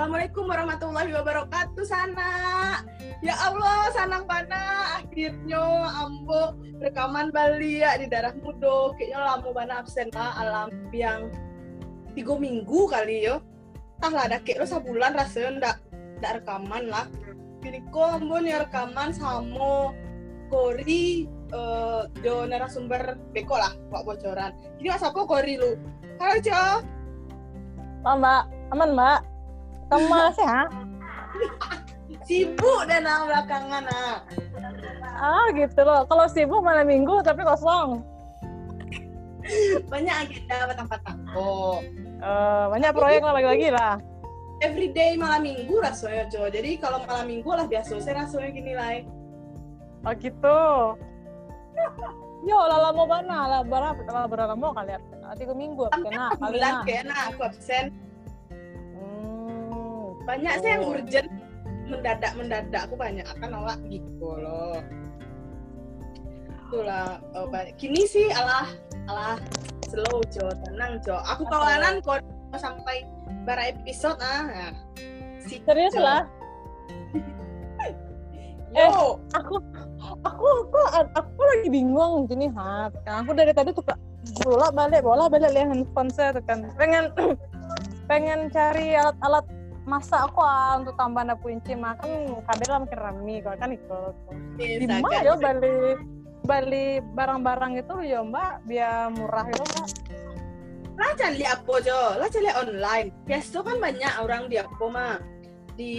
Assalamualaikum 0.00 0.48
warahmatullahi 0.48 1.12
wabarakatuh 1.12 1.84
sana. 1.84 2.32
Ya 3.20 3.36
Allah, 3.36 3.92
sanang 3.92 4.24
pana 4.24 4.96
akhirnya 4.96 5.60
ambo 5.92 6.56
rekaman 6.80 7.28
Bali 7.28 7.84
ya 7.84 8.00
di 8.00 8.08
darah 8.08 8.32
mudo. 8.40 8.96
Kayaknya 8.96 9.20
lama 9.20 9.48
mana 9.52 9.84
absen 9.84 10.08
lah 10.16 10.32
alam 10.40 10.72
yang 10.96 11.28
tiga 12.16 12.32
minggu 12.32 12.88
kali 12.88 13.28
yo. 13.28 13.44
Tah 14.00 14.08
lah 14.08 14.24
ada 14.24 14.40
kayak 14.40 14.64
lo 14.64 14.66
sebulan 14.72 15.20
rasanya 15.20 15.48
ndak 15.60 15.76
ndak 16.24 16.32
rekaman 16.40 16.88
lah. 16.88 17.04
Jadi 17.60 17.84
kok 17.92 18.24
ambo 18.24 18.40
nih 18.40 18.56
rekaman 18.56 19.12
sama 19.12 19.92
Kori 20.48 21.28
uh, 21.52 22.08
do 22.24 22.48
narasumber 22.48 23.20
beko 23.36 23.52
lah 23.52 23.76
pak 23.92 24.08
bocoran. 24.08 24.56
Jadi 24.80 24.96
mas 24.96 25.04
apa 25.04 25.20
Kori 25.28 25.60
lu? 25.60 25.76
Halo 26.16 26.40
Jo. 26.40 26.80
Mbak, 28.00 28.42
aman 28.72 28.96
mbak. 28.96 29.29
Kamu 29.90 30.14
sehat? 30.38 30.70
sibuk 32.30 32.86
dan 32.86 33.02
nah, 33.02 33.26
belakangan 33.26 33.84
ah. 33.90 34.16
Ah 35.18 35.46
gitu 35.50 35.82
loh. 35.82 36.06
Kalau 36.06 36.30
sibuk 36.30 36.62
malam 36.62 36.86
minggu 36.86 37.18
tapi 37.26 37.42
kosong. 37.42 38.06
banyak 39.90 40.14
agenda 40.30 40.78
tempat 40.78 41.00
aku. 41.10 41.82
Uh, 42.22 42.70
banyak 42.70 42.94
proyek 42.94 43.20
lah 43.26 43.34
lagi-lagi 43.34 43.68
lah. 43.74 43.98
Everyday 44.62 45.18
malam 45.18 45.42
minggu 45.42 45.74
rasanya 45.82 46.30
Jo. 46.30 46.46
Jadi 46.46 46.78
kalau 46.78 47.02
malam 47.02 47.26
minggu 47.26 47.50
lah 47.50 47.66
biasa 47.66 47.98
saya 47.98 48.22
rasanya 48.22 48.54
gini 48.54 48.78
lah. 48.78 49.02
Oh 50.06 50.14
gitu. 50.14 50.60
Yo, 52.46 52.56
lala 52.56 52.94
mau 52.94 53.04
mana? 53.04 53.58
Lah 53.58 53.62
berapa? 53.66 54.00
Lah 54.06 54.24
berapa 54.30 54.54
mau 54.54 54.70
kalian? 54.70 55.02
Tiga 55.34 55.54
minggu 55.56 55.88
kena. 55.92 56.36
Bulan 56.38 56.86
kena 56.86 57.34
aku 57.34 57.48
absen. 57.48 57.90
Banyak 60.30 60.54
oh. 60.54 60.60
sih 60.62 60.68
yang 60.70 60.84
urgent. 60.86 61.28
Mendadak 61.90 62.32
mendadak 62.38 62.82
aku 62.86 62.94
banyak 62.94 63.26
akan 63.26 63.48
nolak 63.50 63.78
gitu 63.90 64.28
loh. 64.38 64.78
Itulah 66.70 67.18
oh, 67.34 67.50
kini 67.74 68.06
sih 68.06 68.30
alah 68.30 68.70
alah 69.10 69.42
slow 69.90 70.22
jo 70.30 70.46
tenang 70.62 71.02
jo. 71.02 71.18
Aku 71.18 71.42
kawanan 71.50 71.98
kok 71.98 72.22
sampai 72.54 73.02
bara 73.42 73.74
episode 73.74 74.22
ah 74.22 74.46
nah, 74.46 74.72
si 75.42 75.58
serius 75.66 75.98
jo. 75.98 76.02
lah. 76.06 76.22
Eh 78.70 78.86
aku 79.34 79.58
aku 80.22 80.46
aku 80.62 80.78
aku 80.94 81.40
lagi 81.42 81.68
bingung 81.74 82.30
gini 82.30 82.46
hat. 82.54 82.94
Aku 83.02 83.34
dari 83.34 83.50
tadi 83.50 83.74
tuh 83.74 83.82
bola 84.46 84.70
balik 84.70 85.02
bola 85.02 85.26
balik 85.26 85.50
lihat 85.50 85.74
handphone 85.74 86.06
saya 86.06 86.38
kan. 86.46 86.70
Pengen 86.78 87.10
pengen 88.10 88.46
cari 88.54 88.94
alat-alat 88.94 89.42
masa 89.88 90.28
aku 90.28 90.44
ah, 90.44 90.76
untuk 90.76 90.94
tambah 90.94 91.24
na 91.24 91.34
kunci 91.36 91.72
makan 91.72 92.44
kabel 92.44 92.68
lah 92.68 92.80
makin 92.84 93.00
rame 93.00 93.36
kalau 93.40 93.56
kan 93.56 93.70
ikut 93.72 94.14
di 94.60 94.86
mana 94.86 95.24
ya 95.24 95.34
balik 95.40 95.98
balik 96.44 97.04
barang-barang 97.14 97.72
itu 97.78 97.94
ya 98.04 98.20
mbak. 98.24 98.64
Biar 98.66 99.12
murah 99.12 99.46
ya 99.46 99.62
mbak. 99.62 99.86
Lah 100.98 101.12
cari 101.16 101.44
apa 101.46 101.74
jo. 101.80 102.00
Lah 102.18 102.28
cari 102.28 102.50
online. 102.52 103.08
Biasa 103.24 103.56
kan 103.64 103.76
banyak 103.78 104.12
orang 104.20 104.42
di 104.50 104.56
apa 104.60 104.84
mah 104.90 105.16
di 105.78 105.94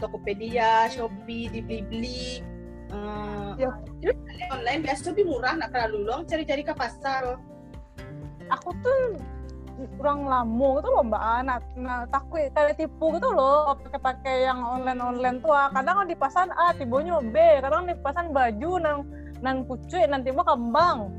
Tokopedia, 0.00 0.90
Shopee, 0.90 1.52
di 1.52 1.60
Blibli. 1.62 2.42
Uh, 2.90 3.54
ya. 3.58 3.70
Jadi 4.02 4.42
online. 4.50 4.80
Biasa 4.82 5.14
lebih 5.14 5.26
murah, 5.28 5.54
nak 5.58 5.70
terlalu 5.70 5.98
long 6.06 6.22
cari-cari 6.26 6.62
ke 6.66 6.74
pasar. 6.74 7.38
Aku 8.50 8.70
tuh 8.82 9.18
kurang 9.98 10.26
lama 10.26 10.68
gitu 10.80 10.88
loh 10.90 11.02
mbak. 11.06 11.22
Anak 11.22 11.60
nah, 11.74 12.06
takut 12.08 12.46
kayak 12.54 12.78
tipu 12.78 13.14
gitu 13.16 13.28
loh 13.30 13.74
pakai 13.82 14.00
pakai 14.00 14.36
yang 14.46 14.60
online 14.62 15.00
online 15.02 15.36
tuh 15.42 15.50
ah. 15.50 15.68
kadang 15.74 16.06
di 16.06 16.16
pasan 16.16 16.50
A 16.54 16.74
tibonya 16.74 17.18
B. 17.20 17.36
Kadang 17.62 17.90
di 17.90 17.94
pasan 17.98 18.30
baju 18.30 18.70
nang 18.78 18.98
nang 19.42 19.66
kucuy 19.66 20.06
nanti 20.06 20.30
mau 20.30 20.46
kembang. 20.46 21.10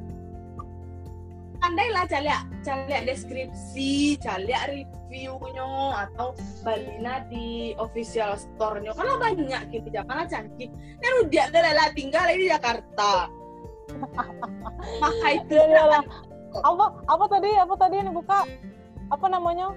Andai 1.64 1.90
lah 1.90 2.06
cari 2.06 2.30
cari 2.62 2.94
deskripsi 3.10 4.22
cari 4.22 4.54
reviewnya 4.70 6.06
atau 6.06 6.36
balina 6.62 7.24
di 7.32 7.74
official 7.80 8.36
store-nya. 8.36 8.92
Karena 8.92 9.16
banyak 9.18 9.62
gitu 9.72 9.88
jangan 9.90 10.28
canggih 10.28 10.70
kan 11.00 11.14
udah 11.24 11.46
lah 11.54 11.90
tinggal 11.96 12.28
di 12.36 12.52
Jakarta. 12.52 13.32
Maka 15.02 15.28
itu 15.40 15.56
lah 15.56 16.04
apa 16.64 16.86
apa 17.10 17.26
tadi 17.28 17.52
apa 17.58 17.74
tadi 17.76 17.96
yang 18.00 18.16
buka 18.16 18.48
apa 19.12 19.26
namanya 19.28 19.74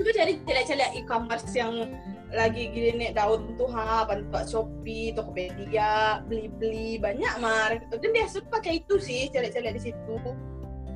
itu 0.00 0.10
jadi 0.10 0.32
celah-celah 0.42 0.90
e-commerce 0.96 1.52
yang 1.52 1.92
lagi 2.32 2.72
gini 2.72 2.96
nih 2.96 3.10
daun 3.12 3.52
tuh 3.60 3.68
ha 3.68 4.08
bantu 4.08 4.40
Shopee, 4.48 5.12
Tokopedia, 5.12 6.24
beli-beli 6.24 6.96
banyak 6.96 7.34
mar. 7.44 7.76
Dan 7.92 8.10
dia 8.16 8.24
suka 8.24 8.58
pakai 8.58 8.80
itu 8.80 8.96
sih 8.96 9.28
celah-celah 9.28 9.72
di 9.76 9.80
situ. 9.84 10.16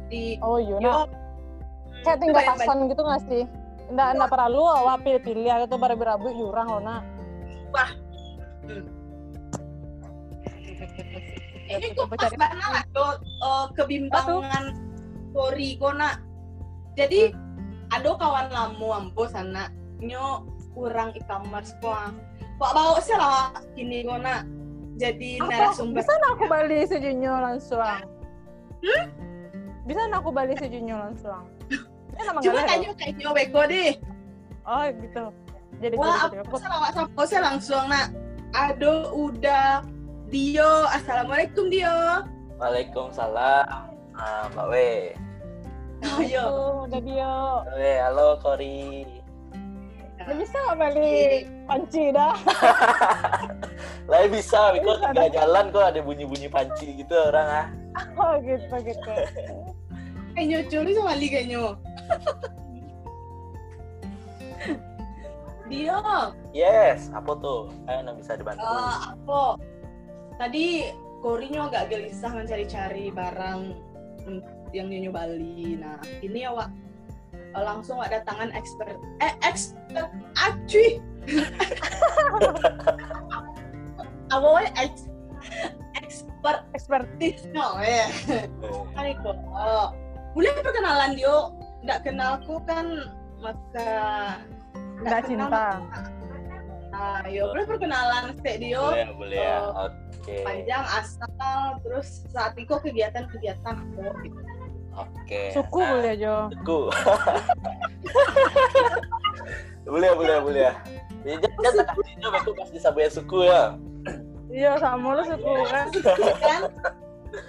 Di 0.09 0.41
Oh 0.41 0.57
iya. 0.57 0.81
Nah. 0.81 1.05
Kayak 2.01 2.19
tinggal 2.25 2.43
pasan 2.57 2.89
gitu 2.89 3.03
nggak 3.05 3.23
sih? 3.29 3.45
Nggak 3.93 4.09
nggak 4.17 4.31
perlu 4.33 4.65
awak 4.65 5.05
pilih-pilih 5.05 5.69
atau 5.69 5.77
berabu-berabu 5.77 6.29
jurang 6.33 6.69
loh 6.73 6.81
nak. 6.81 7.03
Wah. 7.77 7.91
Hmm. 8.65 8.85
Ini 11.67 11.87
kok 11.99 12.07
pas 12.15 12.33
banget 12.33 12.87
uh, 12.95 13.67
kebimbangan 13.75 14.86
story 15.37 15.77
kona. 15.77 16.17
Jadi 16.97 17.29
hmm. 17.29 17.93
ada 17.93 18.17
kawan 18.17 18.49
lamu 18.49 18.89
ambo 18.89 19.29
sana. 19.29 19.69
Nyo 20.01 20.49
kurang 20.73 21.13
e-commerce 21.13 21.77
kok 21.85 22.17
kok 22.57 22.73
bawa 22.73 22.97
sih 23.05 23.13
lah 23.13 23.53
kini 23.77 24.01
kona. 24.09 24.49
Jadi 24.97 25.37
narasumber. 25.45 26.01
Bisa 26.01 26.13
nak 26.25 26.41
aku 26.41 26.45
balik 26.49 26.89
sejunyo 26.89 27.33
langsung? 27.37 27.85
Hmm? 28.81 29.05
bisa 29.87 30.03
nak 30.09 30.25
aku 30.25 30.33
balik 30.33 30.57
sejunyo 30.57 30.97
langsung? 30.97 31.45
Cuma 32.17 32.65
kayaknya 32.65 32.91
kayaknya 32.97 33.29
beko 33.37 33.63
deh. 33.69 33.93
Oh 34.65 34.89
gitu. 34.89 35.25
Jadi 35.85 35.95
wah 36.01 36.33
aku 36.33 36.57
salah 36.57 36.89
sama 36.97 37.23
saya 37.29 37.45
langsung 37.53 37.85
nak. 37.93 38.09
Aduh 38.57 39.13
udah 39.13 39.85
Dio. 40.33 40.89
Assalamualaikum 40.89 41.69
Dio. 41.69 42.25
Waalaikumsalam. 42.57 43.93
Uh, 44.17 44.49
Mbak 44.57 44.67
We 44.73 45.13
Oh, 46.05 46.21
iya. 46.21 46.45
Udah 46.85 47.01
dia. 47.01 47.33
Oke, 47.65 47.93
halo 48.05 48.37
Kori. 48.45 49.07
Udah 50.27 50.37
bisa 50.37 50.57
nggak 50.59 50.79
balik 50.83 51.47
panci 51.71 52.11
dah? 52.11 52.35
Lah 54.11 54.27
bisa, 54.31 54.75
kok 54.75 54.99
tinggal 55.03 55.31
jalan 55.31 55.71
kok 55.71 55.87
ada 55.87 56.01
bunyi-bunyi 56.03 56.49
panci 56.51 56.99
gitu 56.99 57.15
orang 57.15 57.47
ah. 57.47 57.67
Oh 58.21 58.35
gitu 58.43 58.75
gitu. 58.83 59.13
Kayaknya 60.37 60.59
curi 60.69 60.93
sama 60.95 61.15
li 61.17 61.29
kayaknya. 61.31 61.75
Dia. 65.67 65.99
Yes, 66.55 67.11
apa 67.11 67.35
tuh? 67.43 67.67
Ayo 67.91 68.07
nggak 68.07 68.19
bisa 68.23 68.39
dibantu. 68.39 68.63
Uh, 68.63 69.15
apa? 69.15 69.59
Tadi 70.39 70.95
Korinya 71.25 71.67
agak 71.67 71.91
gelisah 71.91 72.31
mencari-cari 72.31 73.11
barang 73.11 73.61
yang 74.73 74.91
nyonya 74.91 75.11
Bali. 75.13 75.79
Nah, 75.79 76.01
ini 76.23 76.47
ya 76.47 76.51
Wak. 76.55 76.71
Langsung 77.57 78.01
ada 78.05 78.21
tangan 78.29 78.53
expert 78.53 78.97
eh 79.25 79.33
expert 79.45 80.13
acuy. 80.37 81.01
Apa 84.35 84.47
wae 84.47 84.69
ex, 84.77 85.09
expert. 85.97 86.69
Expertise. 86.77 87.49
No 87.57 87.81
ya. 87.81 88.13
Kan 88.93 89.05
itu 89.09 89.31
oh. 89.55 89.95
boleh 90.37 90.53
perkenalan 90.61 91.17
dia 91.17 91.37
nggak 91.87 92.03
kenalku 92.05 92.61
kan 92.69 93.09
maka 93.41 93.91
nggak 95.01 95.23
cinta. 95.29 95.81
nah 96.97 97.21
yo 97.29 97.53
boleh 97.53 97.67
perkenalan 97.69 98.33
sih 98.41 98.57
dia 98.57 98.81
boleh 98.81 99.13
boleh 99.21 99.37
ya. 99.37 99.59
Oke. 99.69 99.93
okay. 100.25 100.41
panjang 100.41 100.85
asal 100.97 101.61
terus 101.85 102.25
saat 102.33 102.57
itu 102.57 102.73
kegiatan-kegiatan 102.73 103.75
aku 103.77 104.09
gitu 104.25 104.41
Oke. 104.97 105.53
Suku 105.53 105.79
nah, 105.81 105.89
boleh 105.93 106.15
Jo. 106.17 106.37
Suku. 106.57 106.81
boleh 109.93 110.11
boleh 110.17 110.37
boleh. 110.41 110.73
Ya 111.27 111.35
jangan 111.43 111.73
tak 111.83 111.87
kasih 111.93 112.15
Jo 112.23 112.29
aku 112.33 112.51
pasti 112.57 112.79
sabuya 112.81 113.09
suku 113.13 113.39
ya. 113.45 113.63
Iya 114.49 114.73
sama 114.81 115.21
lu 115.21 115.23
suku 115.29 115.53
kan. 115.69 115.87
kan? 116.41 116.63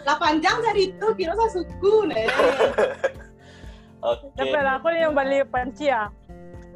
Lah 0.03 0.17
panjang 0.19 0.57
dari 0.59 0.91
itu 0.91 1.07
kira 1.15 1.31
saya 1.39 1.51
suku 1.55 1.94
nih. 2.11 2.27
Oke. 4.07 4.27
Okay. 4.35 4.51
Tapi 4.51 4.67
aku 4.67 4.88
yang 4.91 5.13
balik 5.15 5.47
panci 5.49 5.88
ya. 5.88 6.11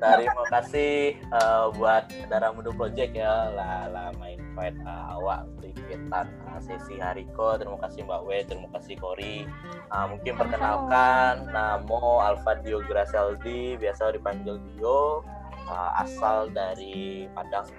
Terima 0.02 0.44
kasih 0.50 1.14
uh, 1.30 1.70
buat 1.78 2.10
Darah 2.26 2.50
Muda 2.58 2.74
Project 2.74 3.14
ya 3.14 3.54
lah 3.54 4.10
main 4.18 4.42
fight 4.58 4.74
uh, 4.82 5.14
awak 5.14 5.46
untuk 5.54 5.70
ikutan 5.78 6.26
uh, 6.50 6.58
sesi 6.58 6.98
Hariko. 6.98 7.54
Terima 7.62 7.78
kasih 7.86 8.10
Mbak 8.10 8.22
W, 8.26 8.30
terima 8.50 8.70
kasih 8.74 8.98
Kori. 8.98 9.46
Uh, 9.94 10.06
mungkin 10.10 10.34
perkenalkan 10.42 11.54
namo 11.54 12.18
Alfa 12.18 12.58
Dio 12.66 12.82
Graceldi, 12.82 13.78
biasa 13.78 14.18
dipanggil 14.18 14.58
Dio. 14.74 15.22
uh, 15.70 15.92
asal 16.02 16.50
dari 16.50 17.30
Padang, 17.38 17.70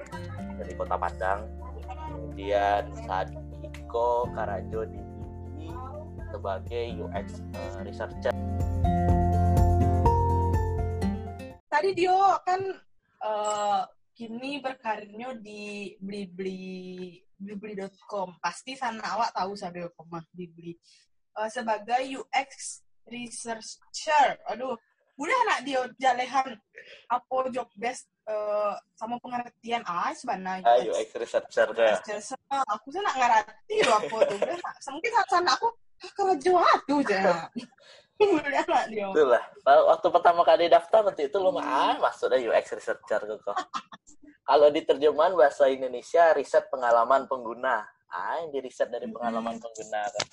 dari 0.57 0.73
kota 0.79 0.95
Padang. 0.95 1.51
Kemudian 1.83 2.87
saat 3.03 3.35
Iko 3.67 4.31
Karajo 4.31 4.87
di 4.87 5.03
sebagai 6.33 6.97
UX 6.97 7.45
uh, 7.53 7.85
researcher. 7.85 8.33
Tadi 11.73 11.97
Dio 11.97 12.37
kan 12.45 12.61
uh, 13.25 13.81
kini 14.13 14.61
berkarirnya 14.61 15.41
di 15.41 15.97
Blibli 15.97 17.17
blibli.com. 17.41 18.37
Pasti 18.45 18.77
sana 18.77 19.01
awak 19.17 19.33
tahu 19.33 19.57
saya 19.57 19.89
mah 19.89 20.21
Blibli. 20.37 20.77
Uh, 21.33 21.49
sebagai 21.49 22.05
UX 22.13 22.85
researcher. 23.09 24.37
Aduh, 24.53 24.77
udah 25.17 25.37
anak 25.49 25.59
dia 25.65 25.81
jalehan 25.97 26.61
apa 27.09 27.37
job 27.49 27.73
best 27.81 28.05
uh, 28.29 28.77
sama 28.93 29.17
pengertian 29.25 29.81
ah 29.89 30.13
sebenarnya 30.13 30.69
ah, 30.69 30.77
UX 30.77 31.09
researcher 31.17 31.73
ya. 31.73 31.97
Aku 32.77 32.93
sih 32.93 33.01
nak 33.01 33.17
ngerti 33.17 33.77
loh 33.89 33.97
apa 33.97 34.17
tuh. 34.29 34.37
Udah, 34.45 34.59
mungkin 34.93 35.11
saat 35.17 35.29
sana 35.33 35.51
aku 35.57 35.69
kerja 36.21 36.61
tuh 36.85 37.01
aja. 38.21 39.05
Itulah. 39.13 39.43
Waktu 39.65 40.07
pertama 40.13 40.43
kali 40.45 40.69
daftar 40.69 41.07
waktu 41.07 41.31
itu 41.31 41.37
lumayan 41.41 41.99
masuk 41.99 42.33
deh 42.33 42.41
UX 42.51 42.77
researcher 42.77 43.21
kok. 43.25 43.57
Kalau 44.43 44.69
di 44.75 44.83
terjemahan 44.83 45.39
bahasa 45.39 45.71
Indonesia 45.71 46.35
riset 46.35 46.67
pengalaman 46.69 47.31
pengguna. 47.31 47.87
Ah, 48.13 48.45
yang 48.45 48.53
di 48.53 48.61
riset 48.61 48.93
dari 48.93 49.09
pengalaman 49.09 49.57
hmm. 49.57 49.65
pengguna 49.65 50.03
kan. 50.05 50.27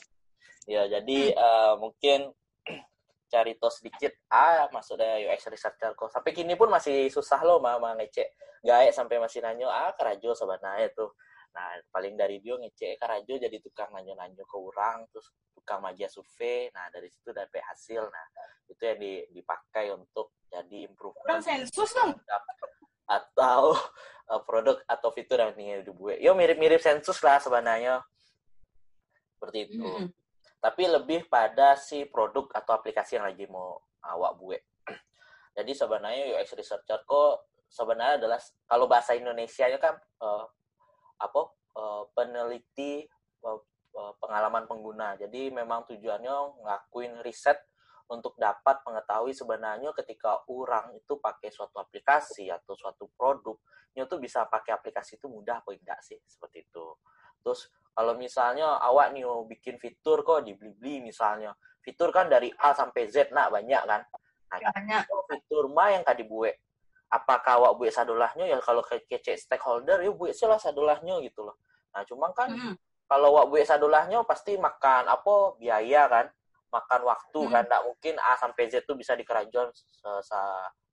Ya, 0.68 0.84
jadi 0.92 1.32
uh, 1.32 1.80
mungkin 1.80 2.36
cari 3.32 3.56
tos 3.56 3.80
sedikit 3.80 4.12
ah 4.28 4.68
deh 4.68 5.14
UX 5.30 5.48
researcher 5.48 5.96
kok. 5.96 6.12
Sampai 6.12 6.36
kini 6.36 6.60
pun 6.60 6.68
masih 6.68 7.08
susah 7.08 7.40
loh 7.46 7.64
mama 7.64 7.96
ngecek 7.96 8.28
gaek 8.60 8.92
sampai 8.92 9.24
masih 9.24 9.40
nanyo 9.40 9.72
ah 9.72 9.96
kerajo 9.96 10.36
sebenarnya 10.36 10.92
tuh. 10.92 11.16
Nah, 11.50 11.82
paling 11.90 12.14
dari 12.14 12.38
dia 12.40 12.56
ngecek 12.56 13.02
karajo 13.02 13.34
jadi 13.36 13.58
tukang 13.62 13.90
nanyo-nanyo 13.94 14.46
ke 14.46 14.58
orang, 14.58 15.06
terus 15.10 15.34
tukang 15.54 15.82
maja 15.82 16.06
survei. 16.06 16.70
Nah, 16.74 16.88
dari 16.94 17.10
situ 17.10 17.34
dapat 17.34 17.64
hasil. 17.74 18.06
Nah, 18.06 18.26
itu 18.70 18.82
yang 18.86 19.00
dipakai 19.34 19.90
untuk 19.94 20.34
jadi 20.50 20.86
improvement. 20.86 21.42
sensus 21.42 21.90
dong. 21.94 22.14
Atau 23.10 23.74
uh, 24.30 24.42
produk 24.48 24.82
atau 24.86 25.10
fitur 25.10 25.42
yang 25.42 25.54
ingin 25.58 25.82
dibuat. 25.86 26.22
Yo 26.22 26.38
mirip-mirip 26.38 26.82
sensus 26.82 27.18
lah 27.26 27.42
sebenarnya. 27.42 28.06
Seperti 29.38 29.58
itu. 29.70 29.82
Mm 29.82 29.94
-hmm. 30.06 30.08
Tapi 30.60 30.84
lebih 30.92 31.32
pada 31.32 31.80
si 31.80 32.04
produk 32.04 32.52
atau 32.52 32.76
aplikasi 32.76 33.16
yang 33.18 33.26
lagi 33.26 33.48
mau 33.48 33.80
awak 34.04 34.36
buat. 34.38 34.62
Jadi 35.58 35.72
sebenarnya 35.72 36.36
UX 36.36 36.54
researcher 36.54 37.02
kok 37.08 37.50
sebenarnya 37.70 38.18
adalah 38.26 38.40
kalau 38.66 38.90
bahasa 38.90 39.14
Indonesia 39.14 39.70
kan 39.78 39.96
uh, 40.26 40.46
apa 41.20 41.42
uh, 41.76 42.04
peneliti 42.16 43.04
uh, 43.44 43.60
pengalaman 44.24 44.66
pengguna. 44.66 45.20
Jadi 45.20 45.52
memang 45.52 45.84
tujuannya 45.86 46.64
ngelakuin 46.64 47.20
riset 47.22 47.60
untuk 48.10 48.34
dapat 48.42 48.82
mengetahui 48.88 49.38
sebenarnya 49.38 49.94
ketika 49.94 50.42
orang 50.50 50.98
itu 50.98 51.22
pakai 51.22 51.54
suatu 51.54 51.78
aplikasi 51.78 52.50
atau 52.50 52.74
suatu 52.74 53.06
produk, 53.14 53.54
itu 53.94 54.16
bisa 54.18 54.50
pakai 54.50 54.74
aplikasi 54.74 55.22
itu 55.22 55.30
mudah 55.30 55.62
apa 55.62 55.78
enggak 55.78 56.02
sih 56.02 56.18
seperti 56.26 56.66
itu. 56.66 56.86
Terus 57.46 57.70
kalau 57.94 58.18
misalnya 58.18 58.80
awak 58.82 59.14
nih 59.14 59.28
bikin 59.46 59.78
fitur 59.78 60.26
kok 60.26 60.42
di 60.42 60.58
Blibli 60.58 61.04
misalnya, 61.06 61.54
fitur 61.84 62.10
kan 62.10 62.32
dari 62.32 62.50
A 62.50 62.74
sampai 62.74 63.12
Z 63.12 63.30
nak 63.30 63.54
banyak 63.54 63.84
kan. 63.86 64.02
Nah, 64.50 64.58
banyak. 64.58 65.04
fitur 65.30 65.70
mah 65.70 65.94
yang 65.94 66.02
tadi 66.02 66.26
buat 66.26 66.56
apakah 67.10 67.58
awak 67.58 67.74
buat 67.82 67.92
sadolahnya 67.94 68.46
ya 68.46 68.58
kalau 68.62 68.86
kece 68.86 69.34
stakeholder 69.38 70.06
ya 70.06 70.14
buat 70.14 70.34
lah 70.46 70.62
sadolahnya 70.62 71.18
gitu 71.26 71.42
loh. 71.42 71.58
Nah 71.94 72.06
cuma 72.06 72.30
kan 72.38 72.54
hmm. 72.54 72.74
kalau 73.10 73.34
awak 73.34 73.50
buat 73.50 73.66
sadolahnya 73.66 74.22
pasti 74.30 74.56
makan 74.56 75.10
apa? 75.10 75.58
Biaya 75.58 76.06
kan? 76.06 76.26
Makan 76.70 77.02
waktu 77.02 77.40
hmm. 77.42 77.52
kan 77.52 77.64
tidak 77.66 77.82
mungkin 77.82 78.14
A 78.22 78.38
sampai 78.38 78.64
Z 78.70 78.86
itu 78.86 78.94
bisa 78.94 79.18
dikerajaan 79.18 79.74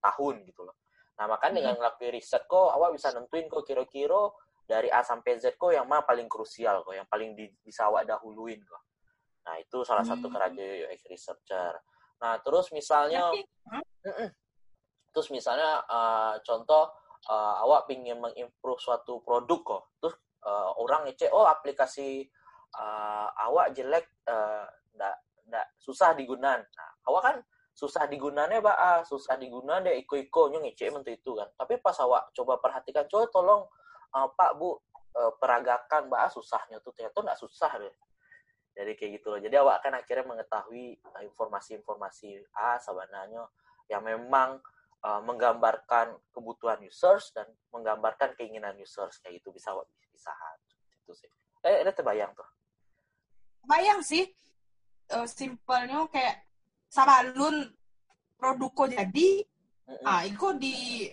tahun 0.00 0.34
gitu 0.48 0.64
loh. 0.64 0.76
Nah 1.20 1.28
makanya 1.28 1.52
hmm. 1.52 1.58
dengan 1.60 1.74
ngelakuin 1.84 2.12
riset 2.16 2.42
kok 2.48 2.68
awak 2.72 2.96
bisa 2.96 3.12
nentuin 3.12 3.44
kok 3.52 3.64
kira-kira 3.68 4.32
dari 4.64 4.88
A 4.88 5.04
sampai 5.04 5.36
Z 5.36 5.60
kok 5.60 5.76
yang 5.76 5.84
mana 5.84 6.00
paling 6.02 6.26
krusial 6.32 6.80
kok 6.80 6.96
yang 6.96 7.06
paling 7.06 7.36
di, 7.36 7.52
bisa 7.60 7.92
awak 7.92 8.08
dahuluin 8.08 8.64
kok. 8.64 8.82
Nah 9.44 9.60
itu 9.60 9.84
salah 9.84 10.02
satu 10.02 10.32
kerajaan 10.32 10.88
UX 10.88 11.04
researcher 11.12 11.76
nah 12.16 12.40
terus 12.40 12.72
misalnya 12.72 13.28
hmm? 13.28 14.30
Terus 15.16 15.32
misalnya 15.32 15.80
uh, 15.88 16.36
contoh 16.44 16.92
uh, 17.32 17.64
awak 17.64 17.88
ingin 17.88 18.20
mengimprove 18.20 18.76
suatu 18.76 19.24
produk 19.24 19.64
kok 19.64 19.82
terus 19.96 20.14
uh, 20.44 20.76
orang 20.76 21.08
ngecek 21.08 21.32
oh 21.32 21.48
aplikasi 21.48 22.28
uh, 22.76 23.28
awak 23.48 23.72
jelek 23.72 24.04
uh, 24.28 24.68
ndak 24.92 25.16
ndak 25.46 25.66
susah 25.80 26.12
digunakan. 26.12 26.60
Nah 26.60 26.90
awak 27.08 27.22
kan 27.24 27.36
susah 27.76 28.08
digunanya 28.08 28.60
pak. 28.60 28.76
Ah, 28.76 29.00
susah 29.04 29.40
digunakan 29.40 29.84
deh 29.84 29.96
iko-iko 30.04 30.52
ngecek 30.52 30.92
mentu 30.92 31.12
itu 31.12 31.32
kan. 31.36 31.48
Tapi 31.56 31.80
pas 31.80 31.96
awak 32.02 32.32
coba 32.36 32.60
perhatikan 32.60 33.08
coba 33.08 33.24
tolong 33.32 33.62
uh, 34.12 34.28
pak 34.36 34.52
bu 34.60 34.76
uh, 35.16 35.32
peragakan 35.40 36.12
mbak 36.12 36.28
susahnya 36.32 36.82
tuh. 36.84 36.92
Ternyata 36.92 37.24
nggak 37.24 37.40
susah 37.40 37.72
deh 37.80 37.94
jadi 38.76 38.92
kayak 38.92 39.10
gitu 39.20 39.26
loh. 39.32 39.40
Jadi 39.40 39.56
awak 39.56 39.80
akan 39.80 40.04
akhirnya 40.04 40.24
mengetahui 40.28 41.00
informasi-informasi 41.32 42.44
ah 42.60 42.76
sebenarnya 42.76 43.48
yang 43.88 44.04
memang 44.04 44.60
uh, 45.06 45.22
menggambarkan 45.22 46.18
kebutuhan 46.34 46.82
users 46.82 47.30
dan 47.30 47.46
menggambarkan 47.70 48.34
keinginan 48.34 48.74
users 48.74 49.22
kayak 49.22 49.38
gitu 49.38 49.54
bisa 49.54 49.70
bisa 50.10 50.34
itu 51.06 51.14
sih 51.14 51.30
eh 51.62 51.86
ada 51.86 51.94
terbayang 51.94 52.34
tuh 52.34 52.48
bayang 53.62 54.02
sih 54.02 54.26
uh, 55.14 55.26
simpelnya 55.30 56.10
kayak 56.10 56.42
sabalun 56.90 57.70
produkku 58.34 58.90
jadi 58.90 59.46
mm-hmm. 59.86 60.02
ah 60.02 60.26
itu 60.26 60.46
di 60.58 61.06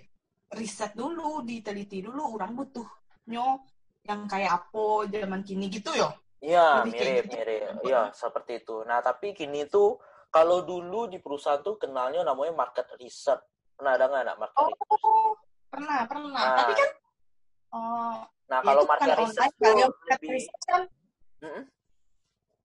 riset 0.58 0.98
dulu 0.98 1.46
diteliti 1.46 2.02
dulu 2.02 2.38
orang 2.38 2.58
butuhnya 2.58 3.62
yang 4.04 4.28
kayak 4.28 4.52
apa 4.66 5.08
zaman 5.14 5.46
kini 5.46 5.70
gitu 5.70 5.94
yo 5.94 6.10
Iya, 6.44 6.84
mirip, 6.84 7.24
gitu. 7.32 7.40
mirip. 7.40 7.72
Iya, 7.88 8.12
seperti 8.12 8.60
itu. 8.60 8.84
Nah, 8.84 9.00
tapi 9.00 9.32
kini 9.32 9.64
tuh 9.72 9.96
kalau 10.28 10.68
dulu 10.68 11.08
di 11.08 11.24
perusahaan 11.24 11.64
tuh 11.64 11.80
kenalnya 11.80 12.28
namanya 12.28 12.52
market 12.52 12.84
research. 13.00 13.48
Pernah 13.74 13.92
ada 13.98 14.06
nggak 14.10 14.24
anak 14.26 14.38
market 14.38 14.58
oh, 14.60 14.68
research? 14.70 15.40
pernah, 15.74 16.00
pernah. 16.06 16.44
Nah, 16.46 16.58
Tapi 16.62 16.74
kan 16.78 16.90
uh, 17.74 18.16
Nah, 18.52 18.60
ya 18.60 18.68
kalau 18.70 18.84
market 18.86 19.18
research 19.18 19.56
kali, 19.58 19.82
market 19.82 20.20
lebih... 20.20 20.30
research 20.36 20.64
kan 20.68 20.82
hmm? 21.42 21.64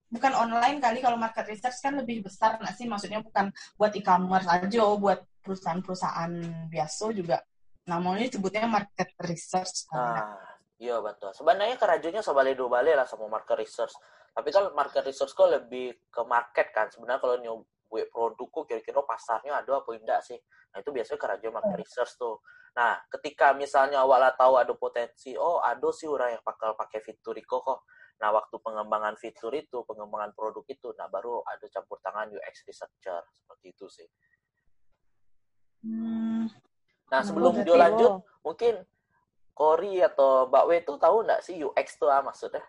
bukan 0.09 0.33
online 0.35 0.77
kali 0.81 0.99
kalau 0.99 1.17
market 1.17 1.45
research 1.47 1.77
kan 1.81 1.93
lebih 1.97 2.25
besar 2.25 2.57
nggak 2.57 2.75
sih? 2.75 2.85
Maksudnya 2.89 3.21
bukan 3.21 3.53
buat 3.77 3.93
e-commerce 3.93 4.49
aja, 4.49 4.83
buat 4.97 5.21
perusahaan-perusahaan 5.45 6.33
biasa 6.69 7.05
juga. 7.13 7.37
Namanya 7.85 8.29
sebutnya 8.29 8.65
market 8.65 9.13
research. 9.21 9.89
Nah, 9.93 10.33
iya 10.81 10.97
betul. 11.01 11.33
Sebenarnya 11.33 11.77
kerajunya 11.77 12.21
sebalik 12.25 12.57
dua 12.57 12.81
balik 12.81 12.97
lah 12.97 13.05
sama 13.05 13.29
market 13.29 13.57
research. 13.61 13.93
Tapi 14.33 14.49
kan 14.49 14.73
market 14.73 15.05
research 15.05 15.33
kok 15.33 15.49
lebih 15.49 15.93
ke 16.09 16.21
market 16.25 16.69
kan. 16.73 16.89
Sebenarnya 16.89 17.21
kalau 17.21 17.37
buat 17.41 17.61
produk 17.89 18.47
kok 18.47 18.65
kira-kira 18.69 19.01
pasarnya 19.01 19.59
ada 19.59 19.81
apa 19.81 19.89
enggak 19.97 20.21
sih? 20.21 20.37
Nah, 20.69 20.77
itu 20.79 20.89
biasanya 20.93 21.19
kerja 21.19 21.47
market 21.49 21.73
hmm. 21.73 21.81
research 21.81 22.13
tuh. 22.15 22.37
Nah, 22.77 23.01
ketika 23.09 23.57
misalnya 23.57 24.05
awalnya 24.05 24.31
tahu 24.37 24.61
ada 24.61 24.73
potensi, 24.77 25.33
oh 25.33 25.57
ada 25.59 25.89
sih 25.89 26.05
orang 26.05 26.37
yang 26.37 26.43
bakal 26.45 26.77
pakai 26.77 27.01
fitur 27.01 27.33
itu 27.33 27.49
kok. 27.49 27.83
Nah, 28.21 28.29
waktu 28.35 28.55
pengembangan 28.61 29.15
fitur 29.17 29.49
itu, 29.55 29.81
pengembangan 29.87 30.35
produk 30.35 30.61
itu, 30.67 30.91
nah 30.99 31.07
baru 31.07 31.39
ada 31.47 31.65
campur 31.71 31.97
tangan 32.03 32.29
UX 32.29 32.67
researcher. 32.67 33.23
Seperti 33.31 33.65
itu 33.73 33.85
sih. 33.89 34.07
Hmm. 35.87 36.45
Nah, 37.09 37.21
sebelum 37.25 37.65
dia 37.65 37.73
lanjut, 37.79 38.21
mungkin 38.45 38.85
Kori 39.55 39.99
atau 39.99 40.47
Mbak 40.47 40.63
W 40.67 40.71
itu 40.79 40.93
tahu 40.95 41.17
nggak 41.25 41.41
sih 41.43 41.59
UX 41.59 41.99
itu 41.99 42.05
apa 42.07 42.31
maksudnya? 42.31 42.63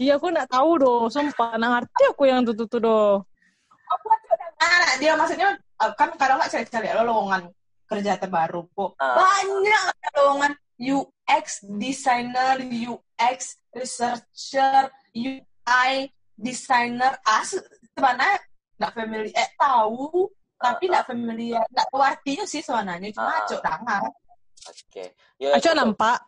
Iya, 0.00 0.18
aku 0.18 0.34
nggak 0.34 0.50
tahu 0.50 0.70
doh. 0.80 1.02
Sumpah, 1.06 1.54
nggak 1.54 1.70
ngerti 1.70 2.02
aku 2.10 2.22
yang 2.26 2.42
tuh-tuh 2.42 2.80
doh. 2.82 3.22
Nah, 4.62 4.94
dia 5.02 5.12
maksudnya 5.18 5.50
eh, 5.58 5.92
kan 5.98 6.14
kadang 6.14 6.38
nggak 6.38 6.52
cari-cari 6.52 6.88
lowongan 6.94 7.42
kerja 7.90 8.12
terbaru 8.16 8.62
kok. 8.72 8.90
Uh. 8.96 9.16
Banyak 9.18 9.82
lowongan 10.16 10.52
UX 10.78 11.62
designer, 11.78 12.58
UX 12.62 13.60
researcher, 13.74 14.88
UI 15.12 15.90
designer. 16.38 17.18
Ah, 17.26 17.44
sebenarnya 17.44 18.38
nggak 18.80 18.92
familiar, 18.96 19.34
eh 19.36 19.50
tahu, 19.54 20.26
tapi 20.58 20.90
nggak 20.90 21.06
familiar, 21.06 21.62
nggak 21.70 21.86
tahu 21.92 22.02
artinya 22.02 22.44
sih 22.48 22.62
sebenarnya, 22.64 23.14
cuma 23.14 23.30
uh. 23.30 23.38
acok 23.44 23.60
dengar. 23.60 24.02
Oke. 24.62 24.78
Okay. 24.90 25.08
Ya, 25.42 25.58
acok 25.58 25.74
nampak. 25.74 26.18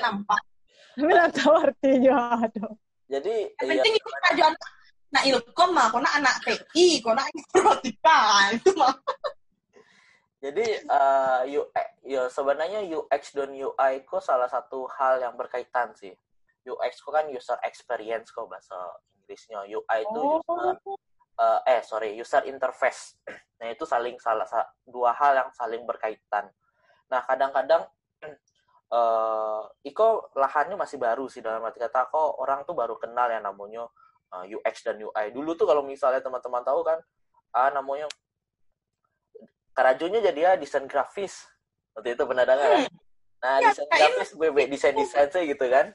nampak. 0.00 0.40
Tapi 0.90 1.06
nggak 1.16 1.32
tahu 1.32 1.54
artinya, 1.56 2.16
aduh. 2.44 2.72
Jadi, 3.08 3.36
yang 3.56 3.68
penting 3.72 3.94
itu 3.96 4.08
kemajuan 4.10 4.54
nak 5.10 5.24
ilkom 5.26 5.70
mah, 5.74 5.90
nak 5.90 6.14
anak 6.22 6.36
TI, 6.46 7.02
kau 7.02 7.14
nak 7.14 7.26
informatika, 7.34 8.50
itu 8.54 8.70
mah. 8.78 8.94
Jadi 10.40 10.66
uh, 10.88 11.44
eh, 11.44 11.60
UX, 11.60 11.88
ya 12.08 12.22
sebenarnya 12.32 12.80
UX 12.88 13.36
dan 13.36 13.52
UI 13.52 13.92
kok 14.08 14.24
salah 14.24 14.48
satu 14.48 14.88
hal 14.96 15.20
yang 15.20 15.36
berkaitan 15.36 15.92
sih. 15.92 16.16
UX 16.64 17.04
kok 17.04 17.12
kan 17.12 17.28
user 17.28 17.60
experience 17.60 18.32
kok 18.32 18.48
bahasa 18.48 18.76
Inggrisnya. 19.20 19.68
UI 19.68 19.98
itu 20.00 20.20
oh. 20.24 20.40
user 20.40 20.96
uh, 21.36 21.60
eh 21.68 21.84
sorry 21.84 22.16
user 22.16 22.40
interface. 22.48 23.20
Nah 23.60 23.68
itu 23.68 23.84
saling 23.84 24.16
salah 24.16 24.48
dua 24.88 25.12
hal 25.12 25.44
yang 25.44 25.50
saling 25.52 25.84
berkaitan. 25.84 26.48
Nah 27.12 27.20
kadang-kadang 27.28 27.84
uh, 28.92 29.68
Iko 29.92 30.32
lahannya 30.40 30.80
masih 30.80 30.96
baru 30.96 31.28
sih 31.28 31.44
dalam 31.44 31.60
arti 31.68 31.84
kata 31.84 32.08
kok 32.08 32.40
orang 32.40 32.64
tuh 32.64 32.72
baru 32.72 32.96
kenal 32.96 33.28
yang 33.28 33.44
namanya 33.44 33.84
uh, 34.34 34.44
UX 34.46 34.86
dan 34.86 34.98
UI. 34.98 35.34
Dulu 35.34 35.54
tuh 35.58 35.66
kalau 35.66 35.82
misalnya 35.82 36.22
teman-teman 36.22 36.62
tahu 36.62 36.80
kan, 36.86 36.98
ah 37.54 37.70
namanya 37.74 38.06
Karajonya 39.70 40.20
jadi 40.20 40.40
ya 40.44 40.52
desain 40.58 40.84
grafis. 40.84 41.46
Waktu 41.94 42.18
itu 42.18 42.22
pernah 42.26 42.44
dengar 42.44 42.68
kan? 42.68 42.82
Nah, 43.40 43.54
ya, 43.62 43.72
desain 43.72 43.88
grafis 43.88 44.30
gue 44.34 44.48
buat 44.50 44.68
desain-desain 44.68 45.28
sih 45.30 45.44
gitu 45.56 45.66
kan. 45.70 45.94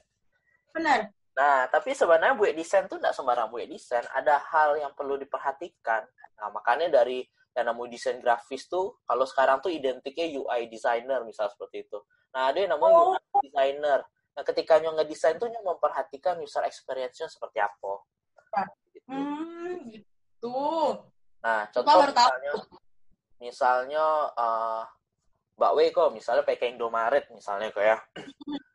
Benar. 0.73 1.11
Nah, 1.35 1.67
tapi 1.67 1.91
sebenarnya 1.91 2.33
buat 2.39 2.55
desain 2.55 2.87
tuh 2.87 2.97
tidak 2.97 3.13
sembarang 3.13 3.51
buat 3.51 3.67
desain. 3.67 4.01
Ada 4.15 4.39
hal 4.39 4.79
yang 4.79 4.95
perlu 4.95 5.19
diperhatikan. 5.19 6.07
Nah, 6.41 6.49
makanya 6.49 7.03
dari 7.03 7.27
yang 7.55 7.71
namanya 7.71 7.95
desain 7.95 8.17
grafis 8.19 8.67
tuh, 8.67 8.99
kalau 9.07 9.23
sekarang 9.27 9.59
tuh 9.63 9.71
identiknya 9.71 10.27
UI 10.33 10.67
designer, 10.67 11.23
misal 11.23 11.47
seperti 11.51 11.87
itu. 11.87 11.99
Nah, 12.35 12.51
ada 12.51 12.57
yang 12.59 12.71
namanya 12.75 12.95
oh. 12.95 13.15
UI 13.15 13.51
designer. 13.51 13.99
Nah, 14.35 14.43
ketika 14.43 14.81
nyo 14.83 14.97
ngedesain 14.99 15.39
tuh 15.39 15.47
nyo 15.47 15.61
memperhatikan 15.63 16.39
user 16.43 16.63
experience-nya 16.67 17.31
seperti 17.31 17.63
apa. 17.63 18.03
Gitu. 18.93 19.11
Hmm, 19.11 19.73
gitu. 19.91 20.59
Nah, 21.43 21.69
contoh 21.69 21.95
misalnya, 22.01 22.51
misalnya 23.37 24.05
uh, 24.33 24.83
Mbak 25.55 25.71
W 25.71 25.79
kok 25.95 26.11
misalnya 26.11 26.43
pakai 26.43 26.75
Indomaret 26.75 27.31
misalnya 27.31 27.71
kok 27.71 27.85
ya. 27.85 27.97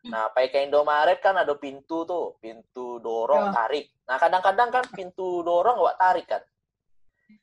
Nah, 0.09 0.33
pakai 0.33 0.65
Indomaret 0.65 1.21
kan 1.21 1.37
ada 1.37 1.53
pintu 1.61 2.09
tuh, 2.09 2.41
pintu 2.41 2.97
dorong, 3.05 3.53
ya. 3.53 3.53
tarik. 3.53 3.93
Nah, 4.09 4.17
kadang-kadang 4.17 4.69
kan 4.73 4.85
pintu 4.89 5.45
dorong 5.45 5.77
wak 5.77 6.01
tarik 6.01 6.25
kan. 6.25 6.41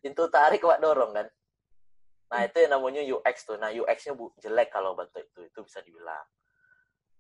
Pintu 0.01 0.25
tarik 0.33 0.65
wak 0.65 0.81
dorong 0.81 1.13
kan. 1.13 1.27
Nah, 2.27 2.39
itu 2.43 2.57
yang 2.59 2.71
namanya 2.75 3.01
UX 3.05 3.45
tuh. 3.45 3.55
Nah, 3.55 3.71
UX-nya 3.71 4.17
jelek 4.41 4.73
kalau 4.73 4.97
bentuk 4.97 5.23
itu, 5.23 5.47
itu 5.47 5.59
bisa 5.63 5.79
dibilang. 5.85 6.25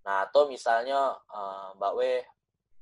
Nah, 0.03 0.25
atau 0.27 0.49
misalnya 0.49 1.15
uh, 1.31 1.75
Mbak 1.77 1.93
W 1.95 2.01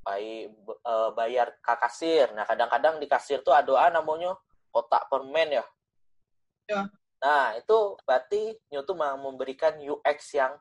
bay, 0.05 0.45
uh, 0.85 1.09
bayar 1.17 1.57
ke 1.57 1.73
kasir. 1.81 2.29
Nah, 2.37 2.45
kadang-kadang 2.45 3.01
di 3.01 3.09
kasir 3.09 3.41
tuh 3.41 3.57
ada 3.57 3.89
namanya 3.89 4.37
kotak 4.69 5.09
permen 5.09 5.57
ya. 5.57 5.65
Ya. 6.69 6.81
Nah, 7.25 7.57
itu 7.57 7.97
berarti 8.05 8.53
Nyo 8.69 8.85
tuh 8.85 8.93
memberikan 8.95 9.81
UX 9.81 10.37
yang 10.37 10.53